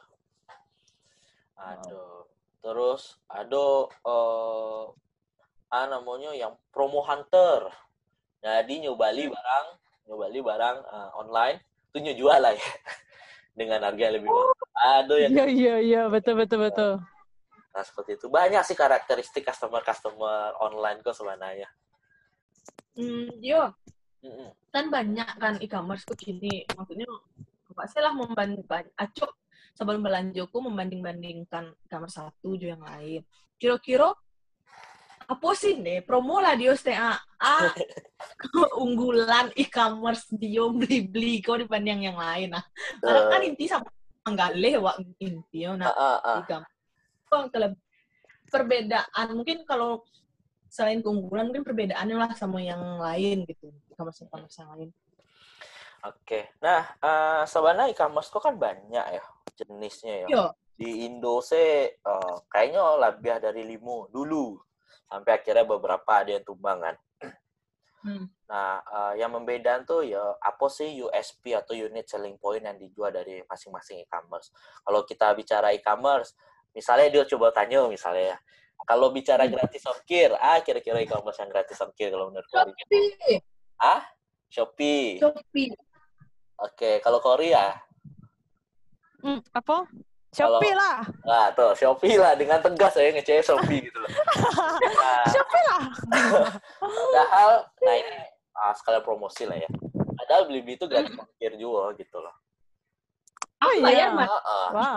Ada. 1.58 2.02
Terus 2.66 3.22
ada 3.30 3.66
eh 3.86 4.84
ah 5.68 5.86
namanya 5.86 6.34
yang 6.34 6.58
promo 6.74 7.06
hunter. 7.06 7.70
Jadi 8.42 8.90
nyobali 8.90 9.30
barang, 9.30 9.68
nyobali 10.10 10.40
barang 10.42 10.78
eh, 10.82 11.10
online, 11.22 11.58
itu 11.94 11.98
nyejual 12.10 12.40
lah 12.42 12.54
ya. 12.58 12.68
Dengan 13.58 13.86
harga 13.86 14.02
yang 14.10 14.16
lebih 14.18 14.30
murah. 14.30 14.58
Ada 14.78 15.16
yang 15.18 15.30
Iya 15.34 15.46
iya 15.50 15.76
iya 15.82 16.02
betul 16.10 16.38
betul 16.42 16.70
betul. 16.70 17.02
Nah, 17.74 17.84
seperti 17.84 18.20
itu. 18.20 18.28
Banyak 18.28 18.64
sih 18.64 18.78
karakteristik 18.78 19.44
customer-customer 19.48 20.58
online 20.62 21.00
kok 21.02 21.16
sebenarnya. 21.16 21.70
Hmm, 22.98 23.30
yo, 23.40 23.70
Mm-mm. 24.26 24.50
kan 24.74 24.90
banyak 24.90 25.30
kan 25.38 25.56
e-commerce 25.62 26.04
kok 26.04 26.18
gini. 26.18 26.66
Maksudnya, 26.74 27.06
apa 27.70 27.84
sih 27.86 28.02
lah 28.02 28.14
membanding 28.16 28.66
acuk 28.98 29.32
sebelum 29.78 30.02
belanjaku 30.02 30.58
membanding-bandingkan 30.66 31.78
e-commerce 31.86 32.18
satu 32.18 32.58
juga 32.58 32.74
yang 32.74 32.84
lain. 32.84 33.22
Kira-kira 33.62 34.10
apa 35.28 35.50
sih 35.60 35.76
nih 35.76 36.08
promo 36.08 36.40
lah 36.40 36.56
dia 36.56 36.72
ah, 36.96 37.20
ah 37.44 37.68
keunggulan 38.42 39.52
e-commerce 39.60 40.32
dia 40.32 40.64
beli-beli 40.72 41.44
kok 41.44 41.60
dibanding 41.60 42.08
yang 42.08 42.16
lain 42.18 42.56
nah. 42.56 42.64
Karena 43.04 43.22
kan 43.28 43.42
Eh, 43.44 43.52
inti 43.52 43.68
sama 43.68 43.92
nggak 44.24 44.56
wak 44.80 44.96
inti 45.20 45.68
yo. 45.68 45.76
nah 45.76 45.92
ah, 45.92 46.18
ah, 46.18 46.20
ah. 46.24 46.38
e-commerce. 46.42 46.77
Oh, 47.34 47.46
keleb- 47.52 47.82
perbedaan 48.48 49.28
mungkin 49.36 49.68
kalau 49.68 50.04
selain 50.72 51.04
keunggulan 51.04 51.48
mungkin 51.52 51.64
perbedaannya 51.64 52.16
lah 52.16 52.32
sama 52.36 52.64
yang 52.64 53.00
lain 53.00 53.48
gitu 53.48 53.72
e-commerce 53.92 54.24
e-commerce 54.24 54.60
yang 54.60 54.72
lain 54.76 54.90
Oke. 56.06 56.54
Nah, 56.62 56.86
eh, 57.02 57.44
sebenarnya 57.50 57.90
e-commerce 57.92 58.30
kok 58.30 58.46
kan 58.46 58.56
banyak 58.56 59.06
ya 59.18 59.24
jenisnya 59.58 60.16
ya. 60.24 60.28
yo 60.30 60.44
di 60.78 61.10
Indo 61.10 61.42
sih 61.42 61.90
eh, 61.90 62.36
kayaknya 62.54 63.02
lebih 63.02 63.42
dari 63.42 63.66
limo 63.66 64.06
dulu 64.14 64.62
sampai 65.10 65.42
akhirnya 65.42 65.66
beberapa 65.66 66.22
ada 66.22 66.38
yang 66.38 66.46
tumbang 66.46 66.80
kan. 66.86 66.96
Hmm. 68.06 68.30
Nah, 68.46 68.78
eh, 68.86 69.14
yang 69.26 69.34
membedakan 69.34 69.90
tuh 69.90 70.06
ya 70.06 70.22
apa 70.38 70.70
sih 70.70 71.02
USP 71.02 71.58
atau 71.58 71.74
unit 71.74 72.06
selling 72.06 72.38
point 72.38 72.62
yang 72.62 72.78
dijual 72.78 73.10
dari 73.10 73.42
masing-masing 73.50 74.06
e-commerce. 74.06 74.54
Kalau 74.86 75.02
kita 75.02 75.34
bicara 75.34 75.74
e-commerce, 75.74 76.38
misalnya 76.78 77.08
dia 77.10 77.24
coba 77.26 77.50
tanya 77.50 77.90
misalnya 77.90 78.38
ya, 78.38 78.38
kalau 78.86 79.10
bicara 79.10 79.50
Hmm. 79.50 79.58
gratis 79.58 79.82
ongkir, 79.84 80.30
ah 80.38 80.62
kira-kira 80.62 81.02
e-commerce 81.02 81.42
yang 81.42 81.50
gratis 81.50 81.82
ongkir 81.82 82.14
kalau 82.14 82.30
menurut 82.30 82.46
Kori? 82.46 82.70
Shopee 82.78 83.42
Shopee. 84.48 85.18
Shopee 85.18 85.70
Oke, 86.58 87.02
kalau 87.02 87.18
Korea, 87.20 87.74
Hmm, 89.18 89.42
apa? 89.52 89.86
Shopee 90.30 90.74
lah. 90.74 91.02
Nah, 91.26 91.50
tuh 91.52 91.74
Shopee 91.74 92.18
lah 92.18 92.38
dengan 92.38 92.62
tegas 92.62 92.94
saya 92.94 93.10
ngecek 93.10 93.42
Shopee 93.42 93.90
gitu 93.90 93.98
loh. 93.98 94.10
Nah, 95.02 95.26
Shopee 95.34 95.64
lah. 95.66 95.82
padahal 96.88 97.52
nah 97.82 97.96
ini 97.98 98.18
ah, 98.54 98.74
sekalian 98.74 99.02
promosi 99.02 99.46
lah 99.46 99.58
ya. 99.58 99.70
Padahal 100.18 100.46
beli-beli 100.46 100.78
itu 100.78 100.86
gratis 100.86 101.14
ongkir 101.14 101.58
juga 101.58 101.94
gitu 101.98 102.18
loh. 102.22 102.34
Oh 103.58 103.74
apa 103.74 103.90
iya. 103.90 104.06
ya 104.06 104.14
mas 104.14 104.30
Ah, 104.30 104.42
ah. 104.46 104.68
Wah, 104.70 104.96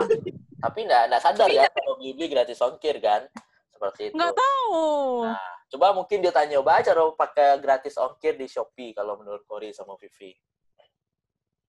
Tapi 0.61 0.79
nggak 0.85 1.03
nggak 1.11 1.23
sadar 1.25 1.49
ya 1.49 1.67
kalau 1.73 1.97
beli-beli 1.97 2.29
gratis 2.29 2.61
ongkir 2.61 3.01
kan. 3.01 3.25
Seperti 3.73 4.13
itu. 4.13 4.15
nggak 4.15 4.37
tahu. 4.37 4.77
Nah, 5.25 5.53
coba 5.73 5.87
mungkin 5.97 6.21
dia 6.21 6.33
tanya 6.33 6.61
coba 6.61 6.85
cara 6.85 7.03
pakai 7.17 7.49
gratis 7.65 7.97
ongkir 7.97 8.37
di 8.37 8.45
Shopee 8.45 8.93
kalau 8.93 9.17
menurut 9.17 9.43
Kori 9.49 9.73
sama 9.73 9.97
Vivi. 9.97 10.37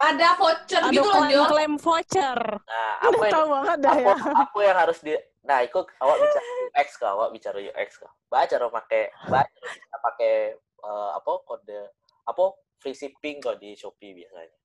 ada 0.01 0.33
voucher 0.33 0.81
Ada 0.81 0.97
gitu 0.97 1.05
loh 1.05 1.13
klaim-klaim 1.13 1.73
voucher. 1.77 2.39
Nah, 2.65 2.91
Udah 3.05 3.05
apa 3.05 3.21
yang 3.21 3.33
tahu 3.37 3.47
banget 3.53 3.77
dah 3.77 3.93
apa, 3.93 4.01
ya. 4.01 4.15
apa 4.33 4.59
yang 4.65 4.77
harus 4.81 4.99
di 5.05 5.13
Nah, 5.41 5.59
itu 5.65 5.79
awak 5.97 6.17
bicara 6.21 6.49
UX 6.69 6.87
kah? 7.01 7.11
Awak 7.17 7.29
bicara 7.33 7.57
UX 7.57 7.89
kah? 7.97 8.11
Baca 8.29 8.45
cara 8.45 8.65
pakai 8.69 9.03
baca 9.25 9.97
pakai 10.09 10.33
eh, 10.57 11.09
apa 11.17 11.31
kode 11.45 11.81
apa 12.29 12.43
free 12.77 12.97
shipping 12.97 13.41
kok 13.41 13.57
di 13.57 13.73
Shopee 13.73 14.13
biasanya. 14.13 14.57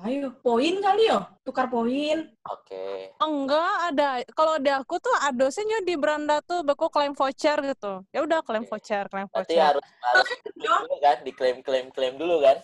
Ayo 0.00 0.32
poin 0.40 0.78
kali 0.78 1.10
yo 1.10 1.18
tukar 1.42 1.66
poin 1.66 2.30
Oke. 2.48 3.12
Enggak 3.20 3.92
ada. 3.92 4.24
Kalau 4.32 4.56
di 4.56 4.70
aku 4.72 4.96
tuh 4.96 5.12
nyo 5.60 5.78
di 5.84 5.94
beranda 5.94 6.40
tuh 6.40 6.64
beku 6.64 6.88
klaim 6.88 7.12
voucher 7.12 7.58
gitu. 7.60 8.00
Ya 8.10 8.24
udah 8.24 8.40
klaim 8.40 8.64
Oke. 8.64 8.70
voucher, 8.72 9.04
klaim 9.06 9.28
Berarti 9.28 9.54
voucher. 9.54 9.66
harus 9.66 9.86
harus 10.02 10.26
diklaim 10.40 10.82
dulu 10.82 10.96
kan, 10.98 11.16
diklaim 11.22 11.58
klaim 11.60 11.86
klaim 11.92 12.14
dulu 12.16 12.36
kan. 12.40 12.58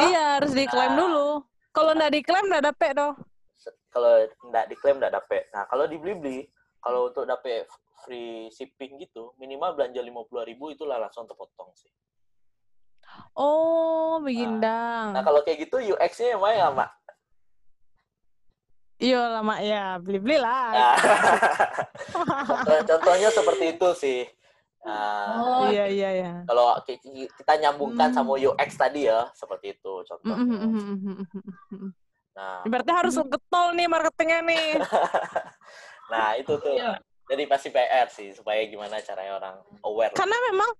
Iya, 0.00 0.24
harus 0.40 0.52
diklaim 0.52 0.92
Nah. 0.92 0.98
dulu. 0.98 1.28
Kalau 1.70 1.92
nggak 1.92 2.12
diklaim 2.14 2.46
nggak 2.48 2.64
dapet 2.64 2.90
doh. 2.94 3.12
Se- 3.52 3.76
Kalau 3.92 4.12
nggak 4.48 4.66
diklaim 4.70 4.96
nggak 4.96 5.14
dapet. 5.14 5.42
Nah, 5.52 5.64
kalau 5.66 5.84
dibeli-beli, 5.84 6.48
kalau 6.80 7.08
untuk 7.08 7.24
dapet 7.24 7.68
free 8.02 8.48
shipping 8.50 8.96
gitu, 8.98 9.34
minimal 9.36 9.72
belanja 9.72 10.00
50.000 10.00 10.46
itulah 10.70 10.96
langsung 10.96 11.24
terpotong 11.24 11.72
sih. 11.74 11.92
Oh, 13.32 14.16
begindang. 14.20 15.12
Nah, 15.12 15.22
kalau 15.22 15.44
kayak 15.44 15.68
gitu 15.68 15.76
UX-nya 15.92 16.34
yang 16.34 16.40
main 16.40 16.58
lama. 16.58 16.86
Iya 18.96 19.28
lama 19.28 19.60
ya, 19.60 20.00
beli-beli 20.00 20.40
lah. 20.40 20.72
Nah, 20.72 20.94
contoh- 22.48 22.84
contohnya 22.88 23.28
seperti 23.28 23.64
itu 23.76 23.88
sih. 23.92 24.20
Nah, 24.80 25.36
oh 25.36 25.68
Iya, 25.68 25.84
iya, 25.90 26.08
iya. 26.14 26.32
kalau 26.48 26.78
ki- 26.80 26.96
ki- 27.02 27.28
kita 27.36 27.60
nyambungkan 27.60 28.08
Hmm. 28.08 28.16
sama 28.16 28.40
UX 28.40 28.72
tadi 28.72 29.04
ya, 29.04 29.28
seperti 29.36 29.76
itu 29.76 29.92
contohnya. 30.00 30.36
mm. 30.38 31.92
Nah, 32.32 32.64
Berarti 32.64 32.92
harus 32.92 33.16
getol 33.20 33.66
nih 33.74 33.84
marketingnya 33.84 34.40
nih. 34.44 34.68
nah 36.12 36.36
itu 36.36 36.52
tuh. 36.56 36.76
Jadi 37.26 37.42
pasti 37.44 37.68
PR 37.68 38.06
sih 38.06 38.30
supaya 38.30 38.62
gimana 38.64 39.02
caranya 39.02 39.34
orang 39.34 39.56
aware. 39.82 40.14
Karena 40.14 40.38
memang 40.50 40.70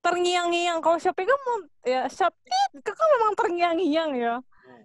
terngiang-ngiang. 0.00 0.80
Kalau 0.80 0.96
Shopee 0.96 1.28
kan 1.28 1.38
mau, 1.44 1.56
ya 1.84 2.08
Shopee 2.08 2.80
kan 2.80 3.08
memang 3.20 3.32
terngiang-ngiang 3.36 4.10
ya. 4.16 4.34
Hmm. 4.40 4.84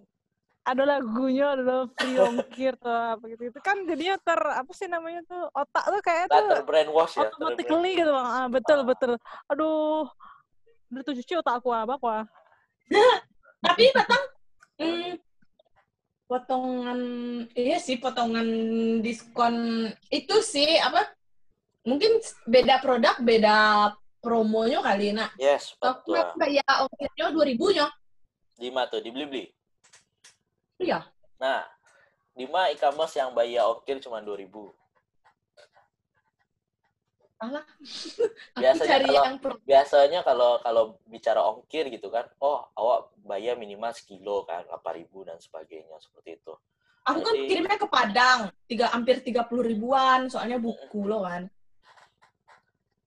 Ada 0.68 0.84
lagunya, 0.84 1.56
ada 1.56 1.88
free 1.96 2.20
ongkir 2.20 2.76
tuh 2.76 2.92
apa 2.92 3.24
gitu. 3.24 3.48
Itu 3.48 3.60
kan 3.64 3.88
jadinya 3.88 4.20
ter 4.20 4.36
apa 4.36 4.72
sih 4.76 4.92
namanya 4.92 5.24
tuh 5.24 5.48
otak 5.56 5.84
tuh 5.88 6.02
kayak 6.04 6.28
Nah, 6.28 6.36
tuh 6.44 6.48
terbrainwash 6.60 7.16
ya. 7.16 7.20
automatically 7.24 7.92
gitu 7.96 8.12
bang. 8.12 8.28
Ah, 8.28 8.48
betul 8.52 8.80
Ah. 8.80 8.86
betul. 8.86 9.12
Aduh, 9.48 10.12
udah 10.92 11.04
tujuh 11.08 11.24
cuci 11.24 11.40
otak 11.40 11.64
aku 11.64 11.72
apa 11.72 11.96
apa. 11.96 12.16
tapi 13.64 13.84
batang 13.92 14.24
hmm, 14.80 15.12
potongan 16.28 17.00
iya 17.56 17.80
sih 17.80 17.98
potongan 17.98 18.48
diskon 19.00 19.88
itu 20.12 20.36
sih 20.44 20.76
apa 20.80 21.08
mungkin 21.88 22.20
beda 22.44 22.84
produk 22.84 23.16
beda 23.24 23.58
promonya 24.20 24.84
kali 24.84 25.16
nak 25.16 25.32
Yes, 25.40 25.72
aku 25.80 26.12
betul. 26.12 26.36
bayar 26.36 26.84
ongkirnya 26.84 27.26
dua 27.32 27.46
ribunya 27.48 27.88
Dima 28.58 28.90
tuh 28.90 29.06
di 29.06 29.14
Blibli. 29.14 29.46
Iya. 30.82 31.06
Nah, 31.38 31.62
Dima 32.34 32.74
e-commerce 32.74 33.22
yang 33.22 33.34
bayar 33.38 33.70
ongkir 33.70 34.02
cuma 34.02 34.18
2000. 34.18 34.50
Alah. 37.38 37.62
Biasanya 38.58 38.90
cari 38.98 39.06
kalau- 39.06 39.26
yang 39.30 39.38
per- 39.38 39.62
Biasanya 39.62 40.20
kalau 40.26 40.58
kalau 40.66 40.84
bicara 41.06 41.42
ongkir 41.46 41.86
gitu 41.94 42.10
kan, 42.10 42.26
oh 42.42 42.66
awak 42.74 43.14
bayar 43.22 43.54
minimal 43.54 43.94
sekilo 43.94 44.42
kan, 44.50 44.66
8000 44.74 45.22
dan 45.22 45.38
sebagainya 45.38 46.02
seperti 46.02 46.42
itu. 46.42 46.54
Aku 47.06 47.22
kan 47.22 47.34
Jadi- 47.38 47.48
kirimnya 47.48 47.78
ke 47.78 47.88
Padang, 47.88 48.40
tiga 48.66 48.90
hampir 48.90 49.22
30 49.22 49.64
ribuan, 49.64 50.28
soalnya 50.28 50.58
buku 50.58 51.06
loh 51.06 51.24
kan. 51.24 51.46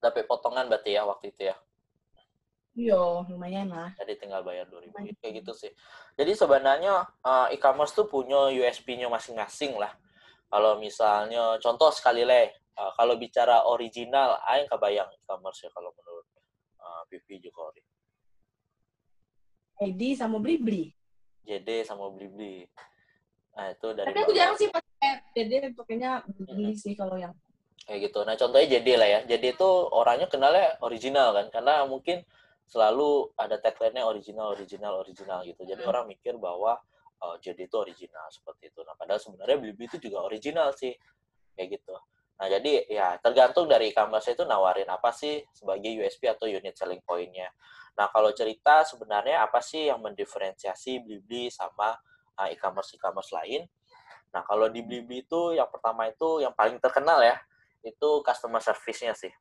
Dapat 0.00 0.24
potongan 0.24 0.70
berarti 0.70 0.96
ya 0.96 1.04
waktu 1.04 1.34
itu 1.34 1.42
ya. 1.52 1.56
Iya, 2.70 3.26
lumayan 3.28 3.68
lah. 3.68 3.90
Jadi 3.98 4.14
tinggal 4.16 4.46
bayar 4.46 4.64
2000 4.70 4.94
kayak 5.20 5.42
gitu 5.42 5.52
sih. 5.52 5.74
Jadi 6.16 6.32
sebenarnya 6.38 7.02
uh, 7.20 7.50
e-commerce 7.52 7.92
tuh 7.92 8.06
punya 8.06 8.48
USP-nya 8.48 9.10
masing-masing 9.10 9.74
lah. 9.76 9.90
Kalau 10.48 10.78
misalnya 10.78 11.58
contoh 11.60 11.90
sekali 11.92 12.22
leh, 12.24 12.54
uh, 12.78 12.92
kalau 12.94 13.18
bicara 13.18 13.66
original, 13.66 14.38
aing 14.50 14.68
kebayang 14.70 15.10
e-commerce 15.16 15.66
ya 15.66 15.70
kalau 15.74 15.90
menurut 15.96 16.26
uh, 16.78 17.02
Pipi 17.10 17.40
juga 17.42 17.72
ori. 17.74 17.82
ID 19.80 20.12
sama 20.12 20.36
Blibli. 20.36 20.92
JD 21.48 21.88
sama 21.88 22.12
Blibli. 22.12 22.68
Nah, 23.56 23.72
itu 23.72 23.88
dari 23.96 24.12
Tapi 24.12 24.20
aku 24.22 24.32
jarang 24.36 24.56
sih 24.60 24.68
pakai 24.68 25.24
jadi 25.32 25.72
pakainya 25.72 26.20
Blibli 26.28 26.76
sih 26.76 26.92
kalau 26.92 27.16
yang 27.16 27.32
kayak 27.88 28.12
gitu. 28.12 28.20
Nah, 28.22 28.36
contohnya 28.36 28.76
JD 28.76 28.88
lah 29.00 29.08
ya. 29.08 29.20
JD 29.24 29.56
itu 29.56 29.70
orangnya 29.90 30.28
kenalnya 30.28 30.76
original 30.84 31.32
kan, 31.32 31.46
karena 31.48 31.82
mungkin 31.88 32.22
selalu 32.70 33.34
ada 33.34 33.58
tagline-nya 33.58 34.06
original, 34.06 34.54
original, 34.54 35.02
original 35.02 35.42
gitu. 35.42 35.64
Jadi 35.66 35.82
Hmm. 35.82 35.90
orang 35.90 36.04
mikir 36.06 36.38
bahwa 36.38 36.78
uh, 37.24 37.34
JD 37.42 37.66
itu 37.66 37.76
original 37.80 38.26
seperti 38.30 38.70
itu. 38.70 38.84
Nah, 38.84 38.94
padahal 38.94 39.18
sebenarnya 39.18 39.58
Blibli 39.58 39.88
itu 39.90 39.98
juga 39.98 40.22
original 40.22 40.70
sih, 40.76 40.94
kayak 41.56 41.80
gitu. 41.80 41.96
Nah, 42.40 42.48
jadi 42.48 42.88
ya 42.88 43.20
tergantung 43.20 43.68
dari 43.68 43.92
e-commerce 43.92 44.32
itu 44.32 44.48
nawarin 44.48 44.88
apa 44.88 45.12
sih 45.12 45.44
sebagai 45.52 45.92
USP 45.92 46.24
atau 46.24 46.48
unit 46.48 46.72
selling 46.72 47.04
point-nya. 47.04 47.52
Nah, 48.00 48.08
kalau 48.08 48.32
cerita 48.32 48.80
sebenarnya 48.88 49.44
apa 49.44 49.60
sih 49.60 49.92
yang 49.92 50.00
mendiferensiasi 50.00 51.04
Blibli 51.04 51.52
sama 51.52 51.92
uh, 52.40 52.48
e-commerce 52.48 52.96
e-commerce 52.96 53.28
lain? 53.36 53.68
Nah, 54.32 54.40
kalau 54.48 54.72
di 54.72 54.80
Blibli 54.80 55.20
itu 55.20 55.52
yang 55.52 55.68
pertama 55.68 56.08
itu 56.08 56.40
yang 56.40 56.56
paling 56.56 56.80
terkenal 56.80 57.20
ya, 57.20 57.36
itu 57.84 58.24
customer 58.24 58.64
service-nya 58.64 59.12
sih. 59.12 59.32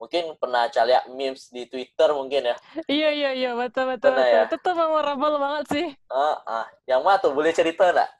Mungkin 0.00 0.38
pernah 0.40 0.64
lihat 0.70 1.12
memes 1.12 1.52
di 1.52 1.68
Twitter 1.68 2.08
mungkin 2.16 2.54
ya. 2.54 2.56
Iya 2.88 3.10
iya 3.12 3.30
iya 3.36 3.50
betul 3.52 3.84
betul 3.92 4.16
betul. 4.16 4.32
ya? 4.32 4.48
Itu 4.48 4.56
tuh 4.64 4.74
memorable 4.78 5.36
banget 5.36 5.64
sih. 5.74 5.86
Ah, 6.08 6.40
ah. 6.48 6.66
Yang 6.88 7.00
mana 7.04 7.18
tuh? 7.20 7.36
Boleh 7.36 7.52
cerita 7.52 7.90
nggak? 7.92 8.10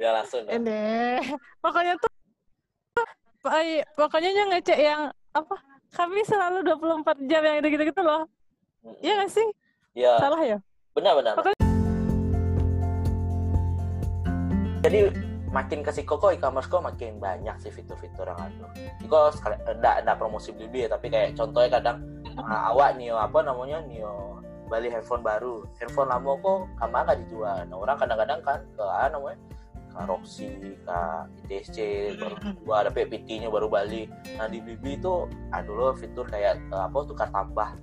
Ya 0.00 0.10
langsung. 0.10 0.42
Ini 0.48 1.20
pokoknya 1.62 2.00
tuh 2.02 2.08
pokoknya 3.96 4.30
yang 4.30 4.48
ngecek 4.52 4.78
yang 4.78 5.00
apa? 5.32 5.56
Kami 5.88 6.20
selalu 6.28 6.60
24 6.68 7.16
jam 7.32 7.40
yang 7.40 7.64
gitu-gitu 7.64 8.02
loh. 8.04 8.28
Iya 9.00 9.24
gak 9.24 9.32
sih? 9.32 9.48
Iya, 9.96 10.20
Salah 10.20 10.40
ya? 10.44 10.58
benar-benar. 10.92 11.32
Pokoknya- 11.32 11.56
Jadi 14.84 15.00
makin 15.48 15.80
ke 15.80 15.90
kok 16.20 16.28
e-commerce 16.28 16.68
kok 16.68 16.84
makin 16.84 17.16
banyak 17.16 17.56
sih 17.58 17.72
fitur-fitur 17.72 18.28
yang 18.28 18.36
ada. 18.36 18.66
Iko 19.00 19.32
sekali 19.32 19.56
enggak 19.64 20.04
enggak 20.04 20.16
promosi 20.20 20.52
Blibli 20.52 20.84
ya, 20.84 20.92
tapi 20.92 21.08
kayak 21.08 21.34
contohnya 21.34 21.80
kadang 21.80 22.04
ah, 22.36 22.70
awak 22.70 23.00
nih 23.00 23.10
apa 23.16 23.42
namanya 23.42 23.80
nih 23.88 24.04
beli 24.68 24.92
handphone 24.92 25.24
baru, 25.24 25.64
handphone 25.80 26.12
lama 26.12 26.36
kok 26.44 26.58
kamar 26.76 27.00
nggak 27.08 27.18
dijual. 27.24 27.58
Nah 27.64 27.76
orang 27.80 27.96
kadang-kadang 27.96 28.40
kan 28.44 28.60
ke 28.76 28.84
ah, 28.84 29.08
namanya 29.08 29.38
ke 29.98 30.02
Roxy, 30.06 30.78
ke 30.86 30.98
ITSC, 31.50 31.76
baru 32.22 32.34
gua 32.62 32.86
ada 32.86 32.90
PPT-nya 32.94 33.50
baru 33.50 33.66
balik. 33.66 34.06
Nah 34.38 34.46
di 34.46 34.62
Blibli 34.62 34.94
itu 34.94 35.26
ada 35.50 35.66
loh 35.66 35.90
fitur 35.98 36.30
kayak 36.30 36.62
eh, 36.70 36.82
apa 36.86 36.98
tukar 37.02 37.28
tambah. 37.34 37.74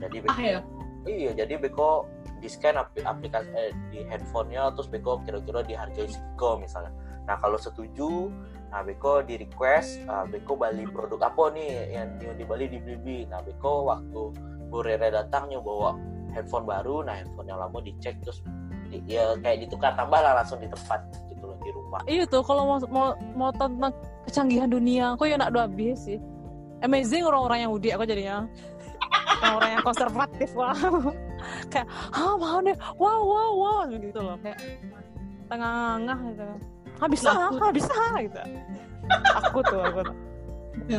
Jadi 0.00 0.16
ah 0.32 0.40
ya. 0.40 0.60
Iya, 1.04 1.32
jadi 1.36 1.60
Beko 1.60 2.08
di 2.40 2.48
scan 2.48 2.80
apli- 2.80 3.04
aplikasi 3.04 3.48
eh, 3.52 3.72
di 3.92 4.00
handphonenya 4.08 4.72
terus 4.72 4.88
Beko 4.88 5.20
kira-kira 5.28 5.60
dihargai 5.60 6.08
segitu 6.08 6.48
misalnya. 6.56 6.92
Nah 7.28 7.36
kalau 7.36 7.60
setuju, 7.60 8.32
nah 8.72 8.80
Beko 8.80 9.20
di 9.20 9.36
request, 9.36 10.00
uh, 10.08 10.24
Beko 10.24 10.56
beli 10.56 10.88
produk 10.88 11.28
apa 11.28 11.52
nih 11.52 11.92
yang 11.92 12.08
yang 12.24 12.36
di 12.40 12.44
Bali 12.48 12.66
di 12.72 12.80
Blibli. 12.80 13.28
Nah 13.28 13.44
Beko 13.44 13.84
waktu 13.88 14.32
Burere 14.72 15.12
datangnya 15.12 15.60
bawa 15.60 15.96
handphone 16.32 16.64
baru, 16.64 17.04
nah 17.04 17.16
handphone 17.20 17.48
yang 17.48 17.60
lama 17.60 17.80
dicek 17.84 18.16
terus 18.24 18.40
di- 18.88 19.02
ya 19.06 19.36
kayak 19.40 19.66
ditukar 19.66 19.94
tambah 19.94 20.20
lah 20.20 20.40
langsung 20.40 20.60
di 20.60 20.68
tempat 20.68 21.00
di 21.70 21.72
rumah. 21.78 22.02
Iya 22.10 22.26
tuh 22.26 22.42
kalau 22.42 22.66
mau 22.66 22.78
mau 22.90 23.08
mau 23.38 23.50
tentang 23.54 23.94
kecanggihan 24.26 24.66
dunia, 24.66 25.14
aku 25.14 25.30
ya 25.30 25.38
nak 25.38 25.54
dua 25.54 25.70
habis 25.70 26.02
sih. 26.02 26.18
Amazing 26.82 27.22
orang-orang 27.22 27.62
yang 27.62 27.70
Yahudi 27.70 27.88
aku 27.94 28.04
jadinya. 28.10 28.36
Orang-orang 29.40 29.70
yang 29.78 29.84
konservatif 29.86 30.48
wow. 30.58 30.74
kayak 31.72 31.86
ah 32.12 32.34
mau 32.36 32.60
deh 32.60 32.76
wow 32.98 33.20
wow 33.24 33.50
wow 33.56 33.78
gitu 33.88 34.20
loh 34.20 34.36
kayak 34.42 34.58
tengah-tengah 35.46 36.18
gitu. 36.34 36.44
Ah 37.00 37.08
bisa, 37.08 37.32
Laku. 37.32 37.56
ah 37.62 37.72
bisa 37.72 37.96
gitu. 38.20 38.40
Aku 39.48 39.58
tuh 39.64 39.80
aku 39.80 40.00
tuh. 40.04 40.16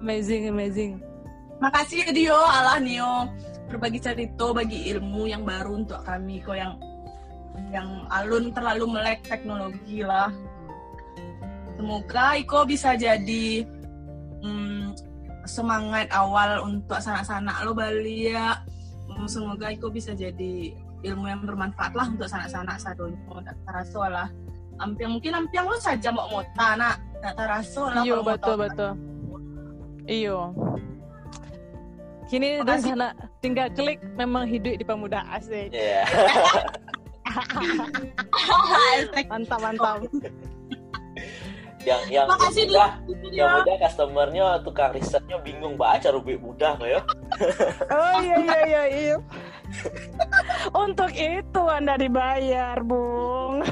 Amazing 0.00 0.52
amazing. 0.52 0.92
Makasih 1.60 2.08
ya 2.08 2.10
Dio, 2.12 2.40
Allah 2.40 2.80
Nio 2.80 3.28
berbagi 3.70 4.00
cerita, 4.02 4.50
bagi 4.50 4.90
ilmu 4.90 5.30
yang 5.30 5.46
baru 5.46 5.84
untuk 5.84 6.02
kami 6.02 6.42
kok 6.42 6.56
yang 6.58 6.74
yang 7.70 8.06
alun 8.10 8.50
terlalu 8.50 8.84
melek 8.98 9.22
teknologi 9.26 10.02
lah. 10.02 10.30
Semoga 11.80 12.36
Iko 12.36 12.68
bisa 12.68 12.92
jadi 12.92 13.64
hmm, 14.44 14.92
semangat 15.48 16.12
awal 16.12 16.60
untuk 16.66 17.00
sanak-sanak 17.00 17.56
lo 17.64 17.72
Bali 17.72 18.30
ya. 18.34 18.60
Hmm, 19.08 19.24
Semoga 19.24 19.72
Iko 19.72 19.88
bisa 19.88 20.12
jadi 20.12 20.76
ilmu 21.00 21.24
yang 21.24 21.40
bermanfaat 21.48 21.96
lah 21.96 22.06
untuk 22.12 22.28
sanak-sanak 22.28 22.76
sadonyo 22.76 23.40
tak 23.40 23.56
taraso 23.64 24.04
lah. 24.04 24.28
Ampiang 24.80 25.16
mungkin 25.16 25.32
ampiang 25.36 25.68
lo 25.68 25.76
saja 25.80 26.12
mau 26.12 26.28
mota 26.28 26.76
nak 26.76 27.00
tak 27.24 27.34
taraso 27.36 27.88
lah. 27.88 28.04
Iya 28.04 28.14
mau 28.20 28.26
betul 28.28 28.54
betul. 28.60 28.92
Iya. 30.04 30.38
Kini 32.30 32.62
Makasih. 32.62 32.94
sana 32.94 33.08
tinggal 33.42 33.66
klik 33.74 33.98
memang 34.14 34.46
hidup 34.46 34.76
di 34.76 34.84
pemuda 34.84 35.24
asik. 35.32 35.72
Iya. 35.72 36.04
Mantap 39.30 39.60
mantap. 39.62 40.02
yang 41.80 42.02
yang 42.12 42.28
Makasih 42.28 42.68
mudah, 42.68 42.92
yang 43.32 43.48
mudah 43.56 43.76
customernya 43.80 44.60
tukang 44.60 44.92
risetnya 44.92 45.40
bingung 45.40 45.80
baca 45.80 46.12
rubik 46.12 46.36
mudah 46.44 46.76
kayak. 46.76 47.00
Oh 47.88 48.20
iya 48.20 48.36
iya 48.36 48.58
iya 48.68 48.82
iya. 48.84 49.16
Untuk 50.76 51.08
itu 51.16 51.62
Anda 51.64 51.96
dibayar, 51.96 52.76
Bung. 52.84 53.64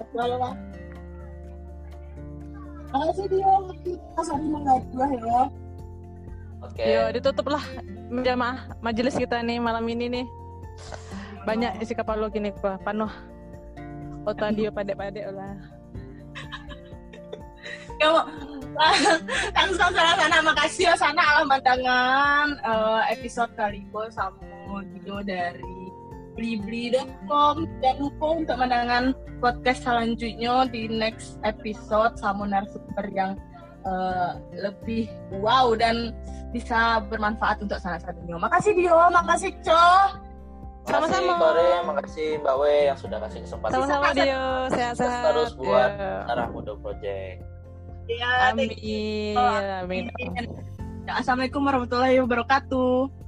Betul 0.00 0.30
lah. 0.40 0.56
Makasih 2.90 3.26
dia 3.28 3.54
kita 3.84 4.20
saling 4.24 4.50
mengajar 4.50 5.10
ya. 5.20 5.40
Oke. 6.60 6.84
Yo, 6.84 7.08
ditutup 7.12 7.46
lah 7.48 7.64
jamaah 8.10 8.66
majelis 8.82 9.16
kita 9.16 9.40
nih 9.40 9.62
malam 9.62 9.86
ini 9.88 10.06
nih. 10.10 10.26
Banyak 11.48 11.80
isi 11.80 11.96
kepala 11.96 12.28
gini 12.28 12.52
kok, 12.52 12.82
penuh. 12.84 13.10
Otak 14.28 14.52
dia 14.58 14.68
padek-padek 14.68 15.32
lah. 15.32 15.56
Kamu 18.00 18.20
langsung 19.52 19.92
sana 19.92 20.12
sana 20.16 20.38
makasih 20.40 20.88
ya 20.88 20.94
sana 20.96 21.20
alam 21.20 21.46
mandangan 21.52 22.48
eh, 22.64 23.00
episode 23.12 23.52
kali 23.58 23.84
ini 23.84 24.08
sama 24.08 24.80
video 24.88 25.20
dari 25.20 25.80
blibli.com 26.38 27.68
dan 27.84 27.94
lupa 28.00 28.26
untuk 28.40 28.56
mendengarkan 28.56 29.12
podcast 29.44 29.84
selanjutnya 29.84 30.64
di 30.72 30.88
next 30.88 31.36
episode 31.44 32.16
sama 32.16 32.48
narasumber 32.48 33.06
yang 33.12 33.36
eh, 33.82 34.30
lebih 34.58 35.08
wow 35.40 35.72
dan 35.74 36.12
bisa 36.50 36.98
bermanfaat 37.06 37.62
untuk 37.62 37.78
salah 37.78 38.02
satunya. 38.02 38.34
Makasih 38.36 38.72
Dio, 38.74 38.98
makasih 39.14 39.54
Co. 39.62 39.84
Makasih 40.80 41.22
Sama-sama. 41.22 41.34
Kore, 41.38 41.70
makasih 41.86 42.28
Mbak 42.42 42.54
We 42.58 42.74
yang 42.90 42.98
sudah 42.98 43.18
kasih 43.22 43.38
kesempatan 43.46 43.74
Sama-sama 43.78 44.06
dia, 44.16 44.42
sehat-sehat. 44.74 45.22
terus 45.30 45.52
buat 45.54 45.90
Ya. 45.94 46.14
Darah 46.26 46.48
Muda 46.50 46.72
Project. 46.80 47.38
Ya, 48.10 48.30
Amin. 48.50 48.68
Amin. 49.38 50.04
Ya, 51.06 51.12
Assalamualaikum 51.22 51.62
warahmatullahi 51.62 52.18
wabarakatuh. 52.18 53.20